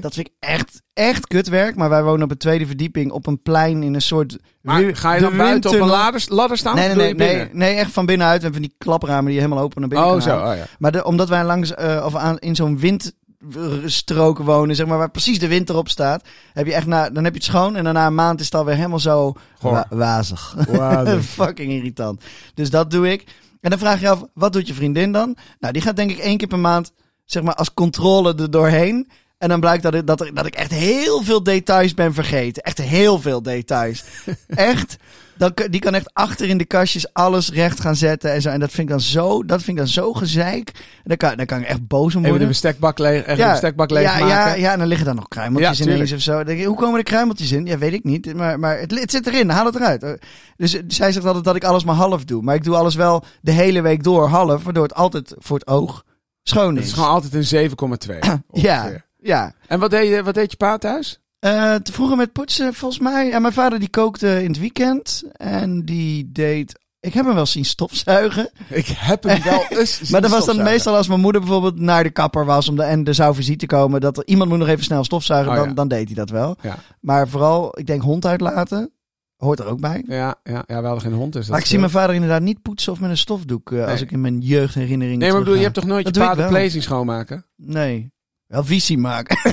[0.00, 1.76] Dat vind ik echt, echt kutwerk.
[1.76, 4.38] Maar wij wonen op een tweede verdieping op een plein in een soort...
[4.60, 6.74] Maar ga je dan buiten op een ladder, ladder staan?
[6.74, 8.36] Nee, nee, nee, nee, echt van binnenuit.
[8.36, 10.36] We hebben van die klapramen die helemaal open naar binnen Oh, zo.
[10.36, 10.64] Oh, ja.
[10.78, 15.10] Maar de, omdat wij langs eh, of aan, in zo'n windstrook wonen, zeg maar, waar
[15.10, 17.84] precies de wind erop staat, heb je echt na, dan heb je het schoon en
[17.84, 20.54] daarna een maand is het alweer helemaal zo wa- wazig.
[20.68, 21.20] Wauw.
[21.38, 22.22] Fucking irritant.
[22.54, 23.24] Dus dat doe ik.
[23.60, 25.36] En dan vraag je af, wat doet je vriendin dan?
[25.58, 26.92] Nou, die gaat denk ik één keer per maand,
[27.24, 29.08] zeg maar, als controle er doorheen.
[29.38, 32.62] En dan blijkt dat ik, dat, dat ik echt heel veel details ben vergeten.
[32.62, 34.04] Echt heel veel details.
[34.48, 34.96] echt.
[35.36, 38.32] Dan, die kan echt achter in de kastjes alles recht gaan zetten.
[38.32, 38.48] En, zo.
[38.48, 40.70] en dat vind ik dan zo, dat vind ik dan zo gezeik.
[40.74, 42.48] En dan kan, dan kan ik echt boos om Even de worden.
[42.48, 44.26] bestekbak leeg, even de bestekbak ja, leegmaken.
[44.26, 46.36] ja, ja, en dan liggen daar nog kruimeltjes Ja, ineens of zo.
[46.36, 47.66] Dan denk ik, hoe komen de kruimeltjes in?
[47.66, 48.34] Ja, weet ik niet.
[48.34, 50.18] Maar, maar het, het zit erin, haal het eruit.
[50.56, 52.42] Dus eh, zij zegt altijd dat ik alles maar half doe.
[52.42, 54.64] Maar ik doe alles wel de hele week door half.
[54.64, 56.04] Waardoor het altijd voor het oog
[56.42, 56.90] schoon Het is.
[56.90, 58.18] is gewoon altijd een 7,2.
[58.52, 58.90] ja.
[59.26, 59.52] Ja.
[59.66, 61.18] En wat deed, je, wat deed je pa thuis?
[61.38, 63.26] Eh, te vroeger met poetsen, volgens mij.
[63.26, 65.24] Ja, mijn vader die kookte in het weekend.
[65.32, 66.82] En die deed...
[67.00, 68.50] Ik heb hem wel zien stofzuigen.
[68.68, 71.78] Ik heb hem wel eens zien Maar dat was dan meestal als mijn moeder bijvoorbeeld
[71.80, 74.00] naar de kapper was om de, en er zou visite komen.
[74.00, 75.74] Dat er, iemand moet nog even snel stofzuigen, Oh, dan, ja.
[75.74, 76.56] dan deed hij dat wel.
[76.62, 76.76] Ja.
[77.00, 78.90] Maar vooral, ik denk hond uitlaten.
[79.36, 80.04] Hoort er ook bij.
[80.06, 81.32] Ja, ja, ja, we hadden geen hond.
[81.32, 83.72] Dus maar ik zie mijn vader inderdaad niet poetsen of met een stofdoek.
[83.72, 86.36] eh, Als ik in mijn jeugdherinneringen Nee, maar bedoel, je hebt toch nooit Dat je
[86.36, 86.48] wel.
[86.48, 87.46] plezing schoonmaken?
[87.56, 88.12] Nee.
[88.46, 89.38] Wel visie maken.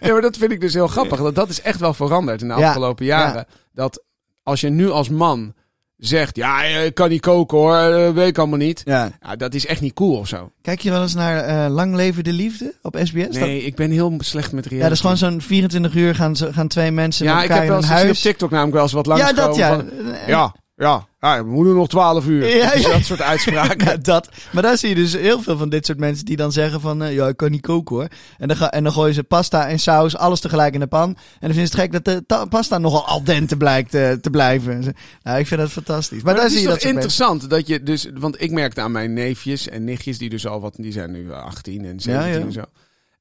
[0.00, 1.18] Ja, maar dat vind ik dus heel grappig.
[1.20, 3.46] Dat, dat is echt wel veranderd in de Ja, afgelopen jaren.
[3.72, 4.02] Dat
[4.42, 5.54] als je nu als man
[5.96, 8.82] zegt, ja, ik kan niet koken hoor, dat weet ik allemaal niet.
[8.84, 9.10] ja.
[9.20, 10.50] Ja, dat is echt niet cool of zo.
[10.62, 13.24] Kijk je wel eens naar eh, Lang Leven de Liefde op SBS?
[13.24, 14.74] Dat- Nee, ik ben heel slecht met reality.
[14.76, 17.48] ja, dat is gewoon zo'n 24 uur gaan, ze- gaan twee mensen Ja, met ik
[17.48, 18.22] elkaar heb wel eens een gezien op huis.
[18.24, 19.74] TikTok namelijk wel eens wat langs ja, dat ja.
[19.76, 19.90] Van,
[20.26, 22.56] ja, ja, ja, we moeten nog 12 uur.
[22.56, 24.02] Ja, Dus dat soort uitspraken.
[24.12, 24.28] Dat.
[24.52, 27.02] Maar daar zie je dus heel veel van dit soort mensen die dan zeggen van...
[27.02, 28.08] eh, ja, ik kan niet koken hoor.
[28.38, 31.08] En dan, ga, en dan gooien ze pasta en saus, alles tegelijk in de pan.
[31.08, 34.12] En dan vinden ze het gek dat de ta- pasta nogal al dente blijkt eh,
[34.12, 34.94] te blijven.
[35.22, 36.22] Nou, ik vind dat fantastisch.
[36.22, 37.10] Maar, Maar daar het zie is je dat soort mensen.
[37.10, 40.60] interessant dat je dus, want ik merkte aan mijn neefjes en nichtjes die dus al
[40.60, 42.44] wat, die zijn nu 18 en 17 Ja, ja.
[42.44, 42.62] en zo.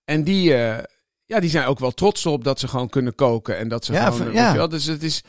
[0.05, 0.83] En die, eh,
[1.25, 3.93] ja, die zijn ook wel trots op dat ze gewoon kunnen koken en dat ze
[3.93, 4.53] Ja, gewoon, van- ja.
[4.55, 5.21] wel, dus het is,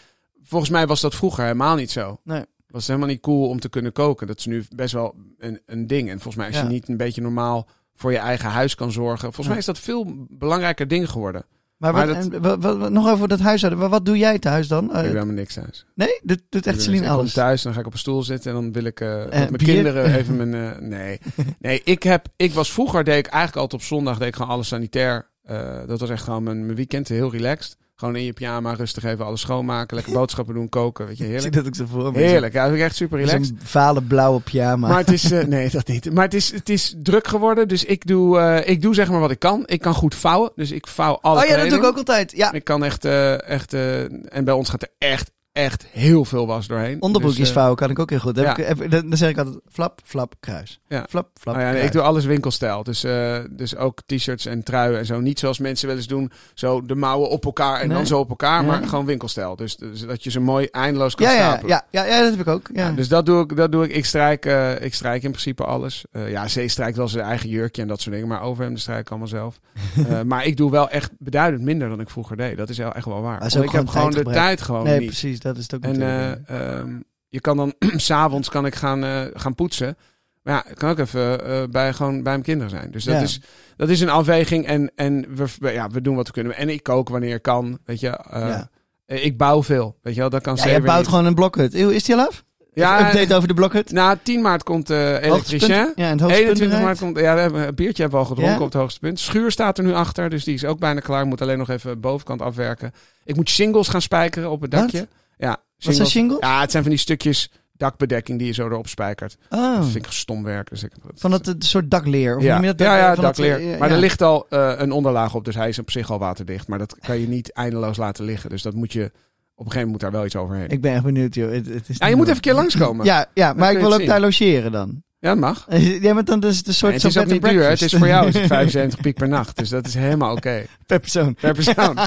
[0.46, 2.20] volgens mij was dat vroeger helemaal niet zo.
[2.24, 2.42] Nee.
[2.66, 4.26] Was helemaal niet cool om te kunnen koken.
[4.26, 6.04] Dat is nu best wel een, een ding.
[6.08, 6.62] En volgens mij als Ja.
[6.62, 9.50] je niet een beetje normaal voor je eigen huis kan zorgen, volgens Ja.
[9.50, 11.44] mij is dat veel belangrijker ding geworden.
[11.76, 13.80] Maar, Maar wat, dat- en wat, wat- wat- nog over dat huishouden.
[13.80, 14.84] Wat, wat doe jij thuis dan?
[14.84, 15.86] Eh, ik heb helemaal niks thuis.
[15.94, 16.20] nee?
[16.22, 17.32] Doet, doet echt Celine ben- ik alles?
[17.32, 19.28] kom thuis, dan ga ik op een stoel zitten en dan wil ik eh, dat
[19.28, 19.66] Eh, mijn bier?
[19.74, 20.54] kinderen even mijn...
[20.74, 21.18] eh, nee,
[21.58, 24.50] nee ik, heb, ik was vroeger, deed ik eigenlijk altijd op zondag, deed ik gewoon
[24.50, 25.30] alles sanitair.
[25.42, 27.76] Eh, dat was echt gewoon mijn, mijn weekend, heel relaxed.
[27.96, 31.30] Gewoon in je pyjama, rustig even alles schoonmaken, lekker boodschappen doen, koken, weet je, Ik
[31.30, 31.54] zie heerlijk.
[31.54, 32.18] dat ook zo voor me.
[32.18, 33.46] Heerlijk, ja, dat ik echt super relaxed.
[33.46, 34.88] Zo'n vale blauwe pyjama.
[34.88, 36.12] Maar het is, eh, nee, dat niet.
[36.12, 39.20] Maar het is, het is druk geworden, dus ik doe, eh, ik doe zeg maar
[39.20, 39.62] wat ik kan.
[39.66, 42.32] Ik kan goed vouwen, dus ik vouw alle oh ja, dat doe ik ook altijd.
[42.36, 46.46] Ja, Ik kan echt, eh, echt en bij ons gaat er echt, echt heel veel
[46.46, 47.02] was doorheen.
[47.02, 48.34] onderbroekjes Dus, eh, vouwen kan ik ook heel goed.
[48.34, 48.56] Dan, ja.
[48.56, 50.80] heb ik, dan zeg ik altijd flap, flap, kruis.
[50.88, 51.06] Ja.
[51.08, 52.82] Flap, flap, Nou ja, nee, ik doe alles winkelstijl.
[52.82, 55.20] Dus, eh, dus ook t-shirts en truien en zo.
[55.20, 56.30] Niet zoals mensen wel eens doen.
[56.54, 57.96] Zo de mouwen op elkaar en Nee.
[57.96, 58.62] dan zo op elkaar.
[58.62, 58.66] Ja.
[58.66, 59.56] Maar gewoon winkelstijl.
[59.56, 61.68] Dus, dus dat je ze mooi eindeloos kan ja, stapelen.
[61.68, 62.70] ja, ja, ja, dat heb ik ook.
[62.72, 62.90] Ja.
[62.90, 63.56] Dus dat doe ik.
[63.56, 63.94] Dat doe ik.
[63.94, 66.04] Ik strijk, eh, ik strijk in principe alles.
[66.12, 68.28] Ja, Zee strijkt wel zijn eigen jurkje en dat soort dingen.
[68.28, 69.60] Maar overhemden strijk ik allemaal zelf.
[70.26, 72.56] Maar ik doe wel echt beduidend minder dan ik vroeger deed.
[72.56, 73.54] Dat is echt wel waar.
[73.62, 75.06] Ik heb gewoon de tijd gewoon nee, niet.
[75.06, 76.48] precies, dat is het ook En natuurlijk.
[76.48, 79.96] eh, ehm, je kan dan s'avonds kan ik gaan, eh, gaan poetsen.
[80.42, 82.90] Maar ja, ik kan ook even eh, bij, gewoon bij mijn kinderen zijn.
[82.90, 83.20] Dus dat, Ja.
[83.20, 83.40] is,
[83.76, 84.66] dat is een afweging.
[84.66, 86.56] En, en we, ja, we doen wat we kunnen.
[86.56, 87.78] En ik kook wanneer ik kan.
[87.84, 88.68] Weet je, Ja.
[89.06, 89.96] ik bouw veel.
[90.02, 91.08] Weet je wel, dat kan ja, je bouwt niet.
[91.08, 91.74] gewoon een blokhut.
[91.74, 92.44] Is die al af?
[92.72, 93.90] Ja, update over de blokhut.
[93.92, 95.24] Na 10 maart komt Hoogtepunt.
[95.24, 95.68] elektricien.
[95.68, 98.30] Ja, en het hoogtepunt 21 maart komt, ja, we hebben een biertje hebben we al
[98.30, 98.64] gedronken Ja?
[98.64, 99.20] op het hoogste punt.
[99.20, 101.20] Schuur staat er nu achter, dus die is ook bijna klaar.
[101.22, 102.92] Ik moet alleen nog even bovenkant afwerken.
[103.24, 105.06] Ik moet shingles gaan spijkeren op het Wat?
[105.36, 106.38] Ja, Wat zijn shingles.
[106.40, 109.36] Ja, het zijn van die stukjes dakbedekking die je zo erop spijkert.
[109.50, 110.68] Oh, Dat vind ik stom werk.
[110.70, 112.36] Dus ik, van dat eh, soort dakleer.
[112.36, 112.86] Of ja, noem je dat?
[112.86, 113.72] ja, ja, Van dat, dakleer.
[113.72, 113.94] eh, maar ja.
[113.94, 116.68] er ligt al eh, een onderlaag op, dus hij is op zich al waterdicht.
[116.68, 118.50] Maar dat kan je niet eindeloos laten liggen.
[118.50, 120.68] Dus dat moet je, op een gegeven moment moet daar wel iets overheen.
[120.68, 121.50] Ik ben echt benieuwd, joh.
[121.52, 123.04] Het, het is ja, je moet even een keer langskomen.
[123.04, 124.08] Ja, ja maar ik wil ook zien.
[124.08, 125.04] daar logeren dan.
[125.18, 125.66] Ja, dat mag.
[126.00, 127.68] Ja, maar dan is het een soort Nee, het is ook niet duur.
[127.68, 129.56] Het is voor jou is het 75 piek per nacht.
[129.56, 130.64] Dus dat is helemaal oké.
[130.86, 131.34] per persoon.
[131.34, 131.98] Per persoon.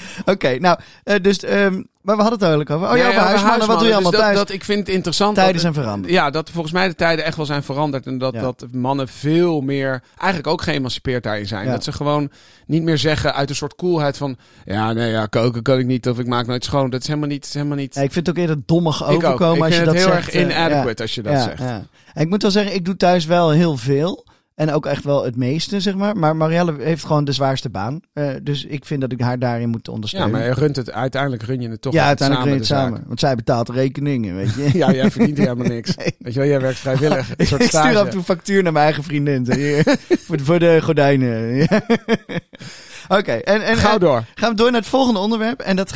[0.32, 2.90] Oké, nou, eh, dus, ehm, maar we hadden het eigenlijk over.
[2.90, 3.66] Oh ja, Nee, over huismannen.
[3.66, 4.36] Wat doe je Dus allemaal dat, thuis?
[4.36, 5.34] Dat, ik vind het interessant.
[5.34, 6.12] Tijden dat, zijn veranderd.
[6.12, 8.06] Ja, dat volgens mij de tijden echt wel zijn veranderd.
[8.06, 8.40] En dat, Ja.
[8.40, 11.64] dat mannen veel meer, eigenlijk ook geëmancipeerd daarin zijn.
[11.66, 11.70] Ja.
[11.72, 12.30] Dat ze gewoon
[12.66, 14.36] niet meer zeggen uit een soort coolheid van...
[14.64, 16.90] Ja, nee, ja, koken kan ik niet of ik maak nooit schoon.
[16.90, 17.44] Dat is helemaal niet...
[17.44, 19.12] is helemaal niet Ja, ik vind het ook eerder dommig ik ook.
[19.24, 20.26] overkomen Ik als je vind dat het heel zegt.
[20.26, 21.62] erg eh, inadequate als je dat zegt.
[22.14, 24.24] ik moet wel zeggen, ik doe thuis wel heel veel.
[24.54, 26.16] En ook echt wel het meeste, zeg maar.
[26.16, 28.00] Maar Marielle heeft gewoon de zwaarste baan.
[28.12, 30.30] Eh, dus ik vind dat ik haar daarin moet Ja, ondersteunen.
[30.30, 33.02] maar je runt het, uiteindelijk run je het toch ja, uiteindelijk run je het samen.
[33.06, 34.70] Want zij betaalt rekeningen, weet je.
[34.78, 35.94] Ja, jij verdient helemaal niks.
[35.96, 36.14] Nee.
[36.18, 37.30] Weet je wel, jij werkt vrijwillig.
[37.36, 39.46] Een soort ik stuur af en toe factuur naar mijn eigen vriendin.
[39.46, 41.54] Voor, de, voor de gordijnen.
[41.56, 41.80] Ja.
[43.08, 44.24] Oké, en, en, Gauw en door.
[44.34, 45.60] gaan we door naar het volgende onderwerp.
[45.60, 45.92] En dat,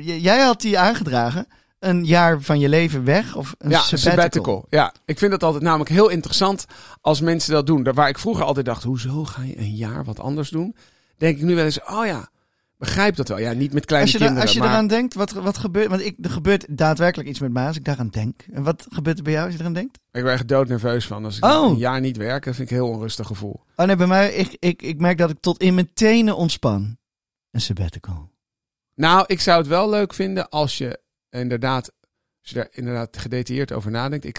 [0.00, 1.46] j- jij had die aangedragen.
[1.82, 4.66] Een jaar van je leven weg of een Ja, sabbatical.
[4.68, 6.64] Ja, ik vind het altijd namelijk heel interessant
[7.00, 7.82] als mensen dat doen.
[7.82, 10.76] Daar Waar ik vroeger altijd dacht, hoezo ga je een jaar wat anders doen?
[11.16, 12.28] Denk ik nu wel eens, oh ja,
[12.78, 13.38] begrijp dat wel.
[13.38, 14.72] Ja, niet met kleine Als je, er- kinderen, als je maar...
[14.74, 15.88] eraan denkt, wat, wat gebeurt...
[15.88, 18.44] Want ik, er gebeurt daadwerkelijk iets met mij als ik daaraan denk.
[18.52, 19.98] En wat gebeurt er bij jou als je eraan denkt?
[20.12, 21.24] Ik ben echt doodnerveus van.
[21.24, 21.70] Als ik Oh.
[21.70, 23.60] een jaar niet werk, dat vind ik een heel onrustig gevoel.
[23.76, 26.96] Oh nee, bij mij, ik, ik, ik merk dat ik tot in mijn tenen ontspan.
[27.50, 28.30] Een sabbatical.
[28.94, 31.00] Nou, ik zou het wel leuk vinden als je
[31.40, 31.92] inderdaad,
[32.40, 34.24] als je daar inderdaad gedetailleerd over nadenkt.
[34.24, 34.38] Ik,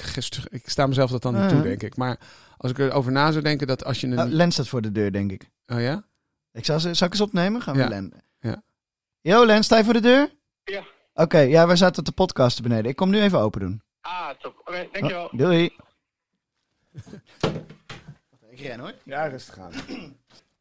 [0.50, 1.50] ik sta mezelf dat dan niet Ah.
[1.50, 1.96] toe, denk ik.
[1.98, 2.20] Maar
[2.58, 4.20] als ik erover na zou denken dat als je een...
[4.20, 5.50] Oh, Len staat voor de deur, denk ik.
[5.68, 6.04] oh ja?
[6.52, 7.62] Ik zal, ze- zal ik eens opnemen?
[7.62, 7.88] Gaan we Ja.
[7.88, 8.14] Len.
[8.40, 8.64] Ja.
[9.22, 10.30] Yo, Len, sta je voor de deur?
[10.64, 10.84] Ja.
[11.14, 12.90] Oké, ja, wij zaten te podcasten beneden.
[12.92, 13.82] Ik kom nu even open doen.
[14.02, 14.62] Ah, top.
[14.66, 15.26] Oké, dankjewel.
[15.26, 15.72] Oh, doei.
[18.50, 18.94] ik ren hoor.
[19.04, 19.72] Ja, rustig aan.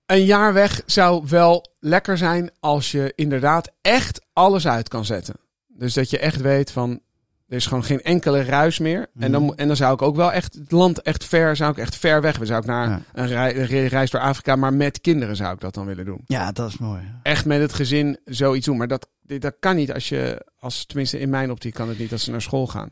[0.07, 5.35] Een jaar weg zou wel lekker zijn als je inderdaad echt alles uit kan zetten.
[5.83, 6.91] Dus dat je echt weet van,
[7.49, 9.07] er is gewoon geen enkele ruis meer.
[9.19, 9.53] En, dan, Mhm.
[9.57, 12.21] en dan zou ik ook wel echt het land echt ver, zou ik echt ver
[12.21, 12.33] weg.
[12.33, 12.47] willen.
[12.47, 13.03] Zou ik naar Ja.
[13.13, 16.05] een, rei- een re- reis door Afrika, maar met kinderen zou ik dat dan willen
[16.05, 16.21] doen.
[16.27, 17.01] Ja, dat is mooi.
[17.23, 18.77] Echt met het gezin zoiets doen.
[18.77, 22.13] Maar dat, dat kan niet als je, als, tenminste in mijn optiek kan het niet
[22.13, 22.91] als ze naar school gaan.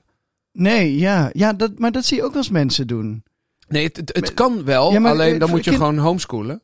[0.52, 3.22] Nee, ja, ja dat, maar dat zie je ook eens mensen doen.
[3.68, 6.62] Nee, het, het, het kan wel, Ja, maar, alleen dan moet je kind- gewoon homeschoolen.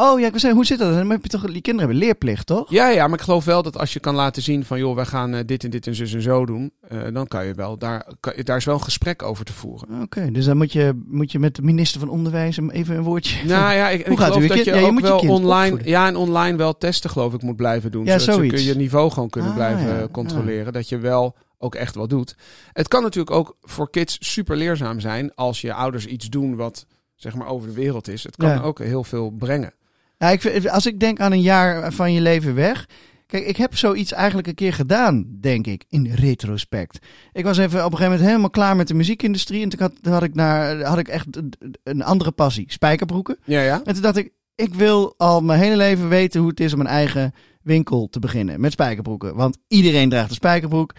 [0.00, 0.94] Oh ja, ik wil zeggen, hoe zit dat?
[0.94, 2.70] Dan heb je toch, die kinderen hebben leerplicht, toch?
[2.70, 4.78] Ja, ja, maar ik geloof wel dat als je kan laten zien van...
[4.78, 6.72] joh, wij gaan eh, dit en dit en zus en zo doen...
[6.88, 7.78] eh, dan kan je wel...
[7.78, 10.02] Daar, kan, daar is wel een gesprek over te voeren.
[10.02, 13.02] Oké, dus dan moet je, moet je met de minister van Onderwijs hem even een
[13.02, 13.44] woordje...
[13.46, 15.62] Nou ja, ik, Hoe ik gaat geloof dat je Ja, je ook je online...
[15.62, 15.88] opvoeden.
[15.88, 18.04] Ja, en online wel testen geloof ik moet blijven doen.
[18.04, 18.62] Ja, zodat zoiets.
[18.62, 20.72] ze je niveau gewoon kunnen Ah, blijven ja, controleren.
[20.72, 22.36] Dat je wel ook echt wat doet.
[22.72, 25.34] Het kan natuurlijk ook voor kids super leerzaam zijn...
[25.34, 28.22] als je ouders iets doen wat zeg maar over de wereld is.
[28.22, 29.72] Het kan ook heel veel brengen.
[30.18, 32.86] Ik, vind- als ik denk aan een jaar van je leven weg.
[33.26, 36.98] Kijk, ik heb zoiets eigenlijk een keer gedaan, denk ik, in retrospect.
[37.32, 39.62] Ik was even op een gegeven moment helemaal klaar met de muziekindustrie.
[39.62, 41.52] En toen had, had, ik, naar, had ik echt een-
[41.82, 43.38] een andere passie, spijkerbroeken.
[43.44, 43.80] Ja, ja.
[43.84, 46.80] En toen dacht ik, ik wil al mijn hele leven weten hoe het is om
[46.80, 49.34] een eigen winkel te beginnen met spijkerbroeken.
[49.34, 50.94] Want iedereen draagt een spijkerbroek.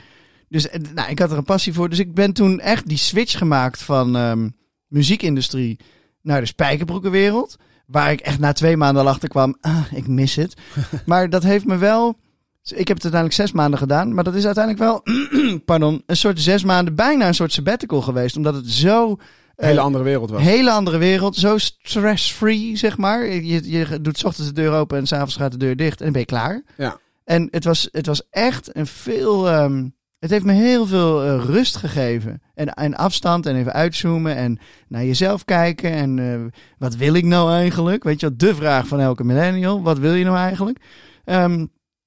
[0.49, 1.89] Dus eh, nou, ik had er een passie voor.
[1.89, 4.49] Dus ik ben toen echt die switch gemaakt van ehm,
[4.87, 5.79] muziekindustrie
[6.21, 7.55] naar de spijkerbroekenwereld.
[7.91, 10.53] Waar ik echt na twee maanden al achter kwam, ah, ik mis het.
[11.05, 12.17] maar dat heeft me wel...
[12.63, 14.13] Ik heb het uiteindelijk zes maanden gedaan.
[14.13, 15.03] Maar dat is uiteindelijk wel,
[15.65, 18.35] pardon, een soort zes maanden, bijna een soort sabbatical geweest.
[18.37, 19.17] Omdat het zo...
[19.55, 20.41] eh, Hele andere wereld was.
[20.41, 23.25] Hele andere wereld, zo stress-free, zeg maar.
[23.27, 26.03] Je, je doet 's ochtends de deur open en s'avonds gaat de deur dicht en
[26.03, 26.63] dan ben je klaar.
[26.77, 26.97] Ja.
[27.23, 29.49] En het was, het was echt een veel...
[29.49, 29.87] ehm,
[30.19, 32.41] het heeft me heel veel eh, rust gegeven.
[32.55, 35.91] En, en afstand en even uitzoomen en naar jezelf kijken.
[35.91, 38.03] En eh, wat wil ik nou eigenlijk?
[38.03, 39.81] Weet je wel, de vraag van elke millennial.
[39.81, 40.79] Wat wil je nou eigenlijk?
[41.25, 41.65] Ehm,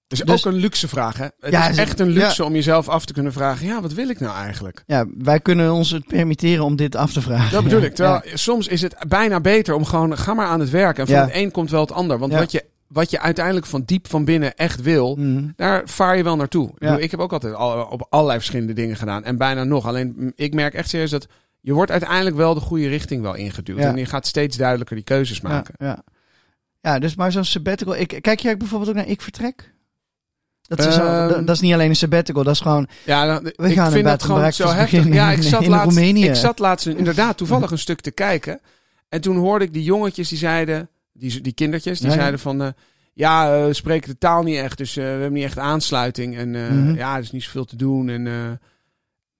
[0.09, 1.27] is Dus- ook een luxe vraag, hè?
[1.41, 3.67] Het Ja, is echt een luxe om jezelf af te kunnen vragen...
[3.67, 4.83] ja, wat wil ik nou eigenlijk?
[4.87, 7.53] ja, wij kunnen ons het permitteren om dit af te vragen.
[7.53, 7.95] Dat bedoel Ja, ik.
[7.95, 10.19] Terwijl soms is het bijna beter om gewoon...
[10.19, 10.99] ga maar aan het werk.
[10.99, 12.19] En van het een komt wel het ander.
[12.19, 15.17] Want wat, je, wat je uiteindelijk van diep van binnen echt wil...
[15.17, 15.49] Mhm.
[15.57, 16.69] daar vaar je wel naartoe.
[16.69, 19.25] Ik, bedoel, ik heb ook altijd al, op allerlei verschillende dingen gedaan.
[19.25, 19.87] En bijna nog.
[19.87, 21.27] Alleen mm, ik merk echt serieus dat...
[21.61, 23.79] je wordt uiteindelijk wel de goede richting wel ingeduwd.
[23.79, 23.89] Ja.
[23.89, 25.75] En je gaat steeds duidelijker die keuzes maken.
[25.79, 26.03] Ja, ja.
[26.81, 27.97] ja, dus maar zo'n sabbatical.
[27.97, 29.75] Ik, kijk jij bijvoorbeeld ook naar Ik Vertrek?
[30.63, 32.89] Dat is, Ehm, dat, is niet alleen een sabbatical, dat is gewoon...
[33.05, 35.13] Ja, dan, We ik gaan een vind dat gewoon zo heftig.
[35.13, 36.25] Ja, ik in- zat, in laatst, Roemenië.
[36.25, 38.61] ik zat laatst inderdaad toevallig een stuk te kijken.
[39.09, 42.63] En toen hoorde ik die jongetjes die zeiden, die, die kindertjes, die zeiden van...
[42.63, 42.69] eh,
[43.15, 46.37] ja, eh, we spreken de taal niet echt, dus eh, we hebben niet echt aansluiting.
[46.37, 46.95] En Mhm.
[46.95, 48.09] ja, er is niet zoveel te doen.
[48.09, 48.59] En,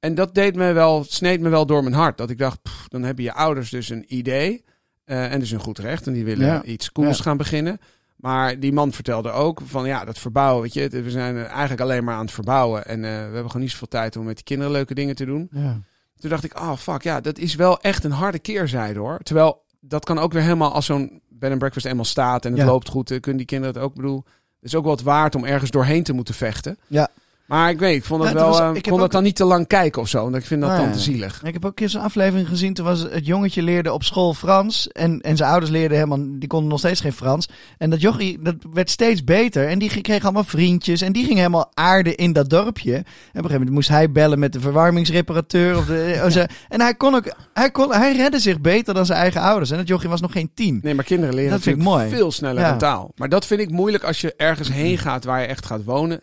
[0.01, 2.19] en dat deed me wel, sneed me wel door mijn hart.
[2.19, 4.65] Dat ik dacht, pff, dan hebben je ouders dus een idee.
[5.05, 6.07] en dus een goed recht.
[6.07, 6.63] En die willen Ja.
[6.65, 7.23] iets cools Ja.
[7.23, 7.79] gaan beginnen.
[8.17, 10.89] Maar die man vertelde ook van ja, dat verbouwen, weet je.
[11.03, 12.87] We zijn eigenlijk alleen maar aan het verbouwen.
[12.87, 15.49] En we hebben gewoon niet zoveel tijd om met die kinderen leuke dingen te doen.
[15.53, 15.81] Ja.
[16.19, 19.19] Toen dacht ik, oh fuck, ja, dat is wel echt een harde keerzijde hoor.
[19.23, 22.61] Terwijl dat kan ook weer helemaal als zo'n bed and breakfast eenmaal staat en het
[22.61, 22.67] Ja.
[22.67, 23.95] loopt goed, eh, kunnen die kinderen het ook.
[23.95, 24.25] Bedoel,
[24.61, 26.79] het is ook wat waard om ergens doorheen te moeten vechten.
[26.87, 27.09] Ja.
[27.53, 29.37] Maar ik weet, ik vond het Ja, wel, was- eh, ik kon ook- dan niet
[29.37, 30.23] te lang kijken of zo.
[30.23, 31.43] Want ik vind dat Ah, dan te zielig.
[31.45, 32.75] Ik heb ook een keer zo'n aflevering gezien.
[32.75, 34.89] Toen was het jongetje leerde op school Frans.
[34.89, 37.49] En, en zijn ouders leerden helemaal, die konden nog steeds geen Frans.
[37.79, 39.69] En dat jochie, dat werd steeds beter.
[39.69, 41.01] En die kreeg allemaal vriendjes.
[41.01, 42.95] En die ging helemaal aarden in dat dorpje.
[42.95, 45.77] En op een gegeven moment moest hij bellen met de verwarmingsreparateur.
[45.77, 46.45] Of de, of zo.
[46.69, 49.71] en hij kon ook, hij, kon, hij redde zich beter dan zijn eigen ouders.
[49.71, 50.81] En dat jochie was nog geen tien.
[50.83, 52.09] Nee, maar kinderen leren Dat vind ik mooi.
[52.09, 52.73] veel sneller Ja.
[52.73, 53.13] een taal.
[53.17, 56.21] Maar dat vind ik moeilijk als je ergens heen gaat waar je echt gaat wonen.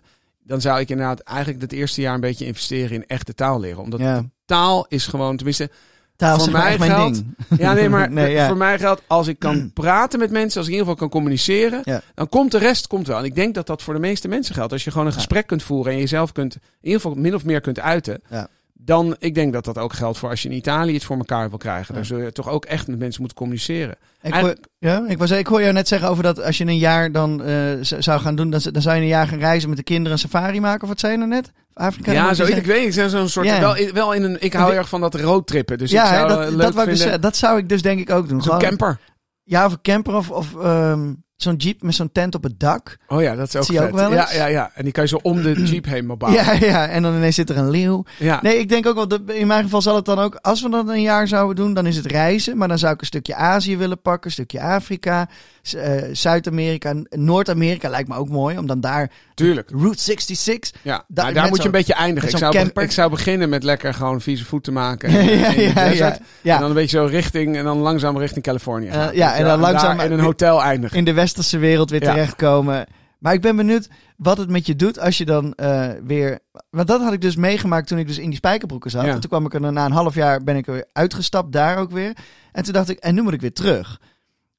[0.49, 3.79] Dan zou ik inderdaad eigenlijk het eerste jaar een beetje investeren in echte taal leren.
[3.83, 5.69] Omdat Ja, taal is gewoon, tenminste,
[6.15, 7.59] taal is voor mij geldt- ding.
[7.59, 8.47] Ja, nee, maar Nee, ja.
[8.47, 11.09] voor mij geldt als ik kan praten met mensen, als ik in ieder geval kan
[11.19, 12.01] communiceren, Ja.
[12.15, 13.17] dan komt de rest komt wel.
[13.17, 14.71] En ik denk dat dat voor de meeste mensen geldt.
[14.71, 17.45] Als je gewoon een gesprek kunt voeren en jezelf kunt, in ieder geval min of
[17.45, 18.47] meer kunt uiten, Ja.
[18.81, 21.49] Dan ik denk dat dat ook geldt voor als je in Italië iets voor elkaar
[21.49, 21.93] wil krijgen.
[21.93, 23.95] Dan zul je toch ook echt met mensen moeten communiceren.
[24.21, 26.77] Ik hoor, ja, ik, was, ik hoor jou net zeggen over dat als je een
[26.77, 29.77] jaar dan eh, zou gaan doen, dan, dan zou je een jaar gaan reizen met
[29.77, 30.81] de kinderen een safari maken.
[30.81, 31.51] Of wat zei je nou net?
[31.73, 32.11] Afrika?
[32.11, 34.41] ja, Wat zo, je ik, ik weet, ik ben zo'n soort, wel, wel in een,
[34.41, 35.77] ik hou erg van dat roadtrippen.
[35.77, 37.99] Dus ja, ik zou hè, eh, dat, leuk dat, dus, dat zou ik dus denk
[37.99, 38.41] ik ook doen.
[38.41, 38.99] zo'n camper.
[39.43, 42.97] Ja, of een camper of, of ehm, zo'n jeep met zo'n tent op het dak.
[43.07, 43.89] Oh ja, dat is ook Zie je vet.
[43.89, 44.31] ook wel eens?
[44.31, 44.71] Ja, ja, ja.
[44.73, 46.43] En die kan je zo om de jeep heen bouwen.
[46.43, 48.03] Ja, ja, en dan ineens zit er een leeuw.
[48.17, 48.39] ja.
[48.41, 50.69] Nee, ik denk ook wel, dat, in mijn geval zal het dan ook, als we
[50.69, 52.57] dat een jaar zouden doen, dan is het reizen.
[52.57, 55.29] Maar dan zou ik een stukje Azië willen pakken, een stukje Afrika,
[55.71, 59.11] eh, Zuid-Amerika, Noord-Amerika lijkt me ook mooi, om dan daar
[59.45, 59.69] tuurlijk.
[59.69, 60.71] Route 66.
[60.81, 62.29] Ja, Daar- maar daar moet je een beetje eindigen.
[62.29, 65.11] Ik zou, ik zou beginnen met lekker gewoon vieze voeten maken.
[65.13, 66.57] ja, ja, ja, ja, En ja.
[66.59, 69.07] dan een beetje zo richting, en dan langzaam richting Californië gaan.
[69.07, 70.97] Weet ja, en dan langzaam- in een hotel eindigen.
[70.97, 72.85] In de westerse wereld weer terechtkomen.
[73.19, 76.39] Maar ik ben benieuwd wat het met je doet als je dan eh, weer...
[76.69, 79.03] Want dat had ik dus meegemaakt toen ik dus in die spijkerbroeken zat.
[79.05, 81.77] En toen kwam ik er na een half jaar ben ik er weer uitgestapt, daar
[81.77, 82.13] ook weer.
[82.51, 83.99] En toen dacht ik, en nu moet ik weer terug.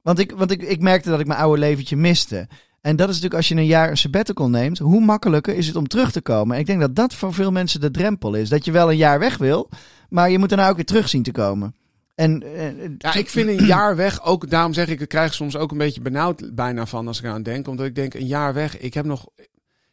[0.03, 2.49] Want ik, want ik, ik merkte dat ik mijn oude leventje miste.
[2.81, 5.77] En dat is natuurlijk als je een jaar een sabbatical neemt, hoe makkelijker is het
[5.77, 6.55] om terug te komen?
[6.55, 8.49] En ik denk dat dat voor veel mensen de drempel is.
[8.49, 9.69] Dat je wel een jaar weg wil,
[10.09, 11.75] maar je moet daarna ook weer terug zien te komen.
[12.15, 12.65] En, eh,
[12.99, 15.79] Ja, ik vind een jaar weg ook, daarom zeg ik, ik krijg soms ook een
[15.79, 17.69] beetje benauwd bijna van als ik aan denk.
[17.69, 19.27] Omdat ik denk, een jaar weg, ik heb nog,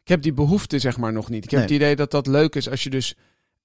[0.04, 1.44] ik heb die behoefte zeg maar nog niet.
[1.44, 1.68] Ik heb Nee.
[1.70, 3.16] het idee dat dat leuk is als je dus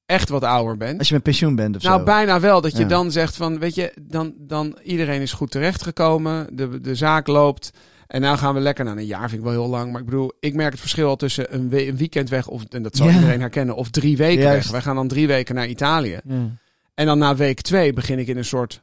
[0.06, 0.98] echt wat ouder bent.
[0.98, 2.04] als je met pensioen bent of Nou, zo.
[2.04, 2.60] bijna wel.
[2.60, 2.88] Dat je Ja.
[2.88, 6.46] dan zegt van, weet je, dan, dan iedereen is goed terechtgekomen.
[6.56, 7.70] De, de zaak loopt.
[8.12, 9.90] En nou gaan we lekker naar een jaar, vind ik wel heel lang.
[9.92, 12.64] Maar ik bedoel, ik merk het verschil al tussen een, we- een weekend weg, of,
[12.68, 13.14] en dat zal Ja.
[13.14, 14.62] iedereen herkennen, of drie weken Juist.
[14.62, 14.70] weg.
[14.70, 16.20] Wij gaan dan drie weken naar Italië.
[16.24, 16.48] Ja.
[16.94, 18.82] En dan na week twee begin ik in een soort,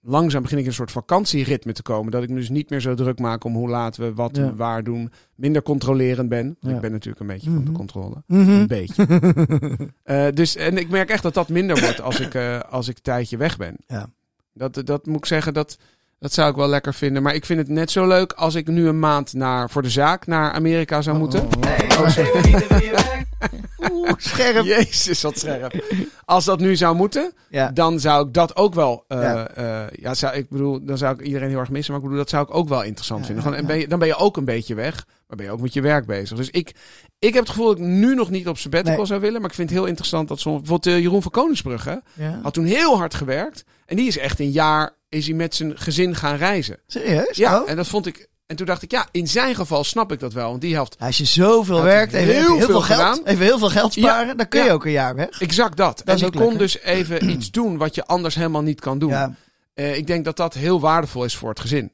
[0.00, 2.12] langzaam begin ik in een soort vakantieritme te komen.
[2.12, 4.54] Dat ik me dus niet meer zo druk maak om hoe laat we wat Ja.
[4.54, 5.10] waar doen.
[5.34, 6.56] Minder controlerend ben.
[6.60, 7.72] Ik ben natuurlijk een beetje van de Mhm.
[7.78, 8.22] controle.
[8.26, 8.50] Mhm.
[8.50, 9.06] Een beetje.
[10.02, 12.96] Eh, dus, en ik merk echt dat dat minder wordt als ik, eh, als ik
[12.96, 13.76] een tijdje weg ben.
[13.86, 14.06] Ja.
[14.52, 15.78] Dat, dat moet ik zeggen, dat,
[16.20, 17.22] dat zou ik wel lekker vinden.
[17.22, 19.90] Maar ik vind het net zo leuk als ik nu een maand naar, voor de
[19.90, 21.40] zaak naar Amerika zou moeten.
[21.40, 22.16] Oh,
[23.92, 24.64] Oeh, scherp.
[24.64, 25.84] Jezus, wat scherp.
[26.24, 27.70] Als dat nu zou moeten, Ja.
[27.70, 29.04] dan zou ik dat ook wel.
[29.08, 29.48] eh, Ja.
[29.56, 29.88] ja.
[29.92, 31.92] ja, zou, ik bedoel, dan zou ik iedereen heel erg missen.
[31.92, 33.44] Maar ik bedoel, dat zou ik ook wel interessant Ja, vinden.
[33.44, 35.06] Gewoon, en ben je, dan ben je ook een beetje weg.
[35.28, 36.36] Maar ben je ook met je werk bezig.
[36.36, 36.74] Dus ik,
[37.18, 39.06] ik heb het gevoel dat ik nu nog niet op sabbatical Nee.
[39.06, 39.40] zou willen.
[39.40, 40.58] Maar ik vind het heel interessant dat soms.
[40.58, 42.02] Bijvoorbeeld eh, Jeroen van Koningsbrugge
[42.42, 43.64] had toen heel hard gewerkt.
[43.90, 46.78] En die is echt een jaar is hij met zijn gezin gaan reizen.
[46.86, 47.36] Serieus?
[47.36, 47.70] Ja, Oh?
[47.70, 48.28] en dat vond ik.
[48.46, 50.48] En toen dacht ik, ja, in zijn geval snap ik dat wel.
[50.48, 53.24] Want die helft Als je zoveel werkt, even heel, heel veel veel geld, gedaan.
[53.24, 54.34] even heel veel geld sparen, Ja.
[54.34, 54.72] dan kun je Ja.
[54.72, 55.40] ook een jaar weg.
[55.40, 56.02] Exact dat.
[56.06, 56.58] is en ik kon lekker.
[56.58, 59.10] dus even iets doen wat je anders helemaal niet kan doen.
[59.10, 59.34] Ja.
[59.74, 61.84] Eh, ik denk dat dat heel waardevol is voor het gezin.
[61.84, 61.92] Ik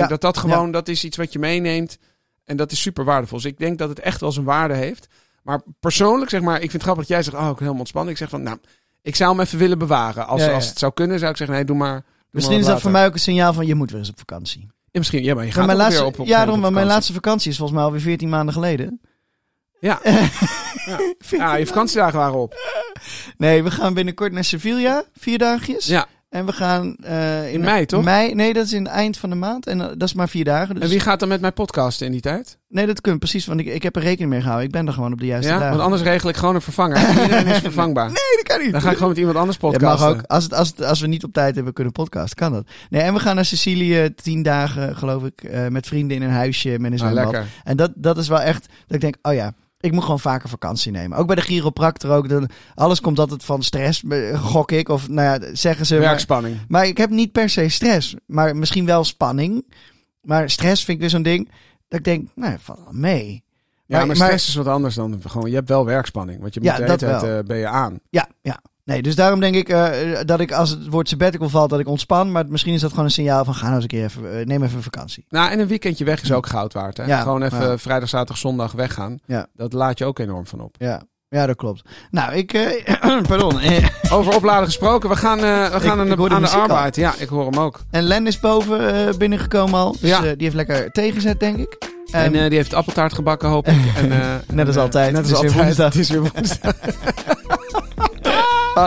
[0.00, 1.98] denk dat dat gewoon, dat is iets wat je meeneemt.
[2.44, 3.38] En dat is super waardevol.
[3.38, 5.06] Dus ik denk dat het echt wel zijn waarde heeft.
[5.42, 7.78] Maar persoonlijk, zeg maar, ik vind het grappig dat jij zegt, oh, ik ben helemaal
[7.78, 8.12] ontspannen.
[8.12, 8.58] Ik zeg van, nou,
[9.04, 10.26] ik zou hem even willen bewaren.
[10.26, 10.54] Als, Ja, ja.
[10.54, 11.92] als het zou kunnen, zou ik zeggen, nee, doe maar.
[11.94, 14.10] doe Misschien maar is dat voor mij ook een signaal van je moet weer eens
[14.10, 14.60] op vakantie.
[14.60, 16.60] Ja, misschien, ja, maar je gaat Maar mijn ook laatste, weer op, op ja, daarom,
[16.60, 19.00] maar mijn laatste vakantie is volgens mij alweer 14 maanden geleden.
[19.80, 20.00] Ja.
[21.30, 22.54] Ja, je vakantiedagen waren op.
[23.36, 25.86] Nee, we gaan binnenkort naar Sevilla, vier dagjes.
[25.86, 26.06] Ja.
[26.34, 26.96] En we gaan...
[27.02, 28.04] eh, In mei, toch?
[28.04, 29.66] Mei, nee, dat is in het eind van de maand.
[29.66, 30.74] En eh, dat is maar vier dagen.
[30.74, 30.84] Dus...
[30.84, 32.58] En wie gaat dan met mijn podcasten in die tijd?
[32.68, 34.66] Nee, dat kunt precies, want ik, ik heb er rekening mee gehouden.
[34.66, 35.70] Ik ben er gewoon op de juiste Ja, dagen.
[35.70, 36.96] want anders regel ik gewoon een vervanger.
[37.22, 38.06] Iedereen is vervangbaar.
[38.06, 38.72] Nee, dat kan niet.
[38.72, 40.08] Dan ga ik gewoon met iemand anders Ja, podcasten.
[40.08, 40.22] mag ook.
[40.26, 42.66] Als, het, als, het, als we niet op tijd hebben kunnen podcasten, kan dat.
[42.90, 46.30] Nee, en we gaan naar Sicilië tien dagen, geloof ik, eh, met vrienden in een
[46.30, 49.52] huisje met een Ah, en dat, dat is wel echt, dat ik denk, oh ja,
[49.84, 51.18] ik moet gewoon vaker vakantie nemen.
[51.18, 52.28] Ook bij de chiropractor ook.
[52.28, 54.88] Dan, alles komt altijd van stress, eh, gok ik.
[54.88, 55.94] Of nou ja, zeggen ze.
[55.94, 56.56] Maar, Werkspanning.
[56.68, 58.14] maar ik heb niet per se stress.
[58.26, 59.72] Maar misschien wel spanning.
[60.22, 61.48] Maar stress vind ik weer zo'n ding.
[61.88, 63.42] Dat ik denk, nou, valt wel mee.
[63.86, 65.48] Ja, Maar- maar, maar- stress is wat anders dan gewoon.
[65.50, 66.40] Je hebt wel werkspanning.
[66.40, 67.98] Want je moet Ja, de hele tijd eh, ben je aan.
[68.10, 68.60] Ja, ja.
[68.84, 69.90] Nee, dus daarom denk ik eh,
[70.24, 72.32] dat ik als het woord sabbatical valt, dat ik ontspan.
[72.32, 74.46] Maar misschien is dat gewoon een signaal van ga nou eens een keer even, eh,
[74.46, 75.24] neem even vakantie.
[75.28, 76.96] Nou, en een weekendje weg is ook goud waard.
[76.96, 77.04] Hè?
[77.04, 77.78] Ja, gewoon even ja.
[77.78, 79.18] vrijdag, zaterdag, zondag weggaan.
[79.26, 79.46] Ja.
[79.54, 80.74] Dat laat je ook enorm van op.
[80.78, 81.02] Ja.
[81.28, 81.82] Ja, dat klopt.
[82.10, 82.52] Nou, ik...
[82.52, 83.60] eh, pardon.
[84.10, 86.62] Over opladen gesproken, we gaan, we gaan ik aan, de, de aan de muziek al.
[86.62, 86.96] arbeid.
[86.96, 87.80] Ja, ik hoor hem ook.
[87.90, 89.92] en Len is boven binnengekomen al.
[89.92, 90.20] Dus Ja.
[90.20, 91.92] die heeft lekker tegenzet, denk ik.
[92.10, 93.80] En Ehm, eh, die heeft appeltaart gebakken, hoop ik.
[94.00, 94.12] En,
[94.52, 95.12] Net als altijd.
[95.12, 95.76] Net als Het is weer altijd.
[95.94, 96.74] Het is weer woensdag.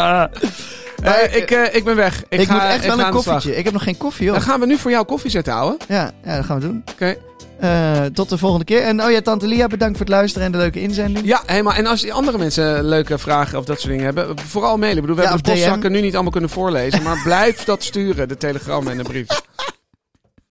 [1.04, 2.24] Eh, ik, eh, ik ben weg.
[2.30, 3.56] Ik, ik ga, moet echt ik wel een koffietje.
[3.56, 4.34] Ik heb nog geen koffie, joh.
[4.34, 5.78] Dan gaan we nu voor jou koffie zetten, ouwe.
[5.88, 6.84] Ja, ja, dat gaan we doen.
[6.92, 7.16] Oké.
[7.60, 8.82] Eh, tot de volgende keer.
[8.82, 11.26] En oh ja, Tante Lia, bedankt voor het luisteren en de leuke inzending.
[11.26, 11.74] Ja, helemaal.
[11.74, 14.96] En als die andere mensen leuke vragen of dat soort dingen hebben, vooral mailen.
[14.96, 17.04] Ik bedoel, we Ja, hebben de postzakken nu niet allemaal kunnen voorlezen.
[17.04, 19.28] Maar blijf dat sturen, de telegram en de brief.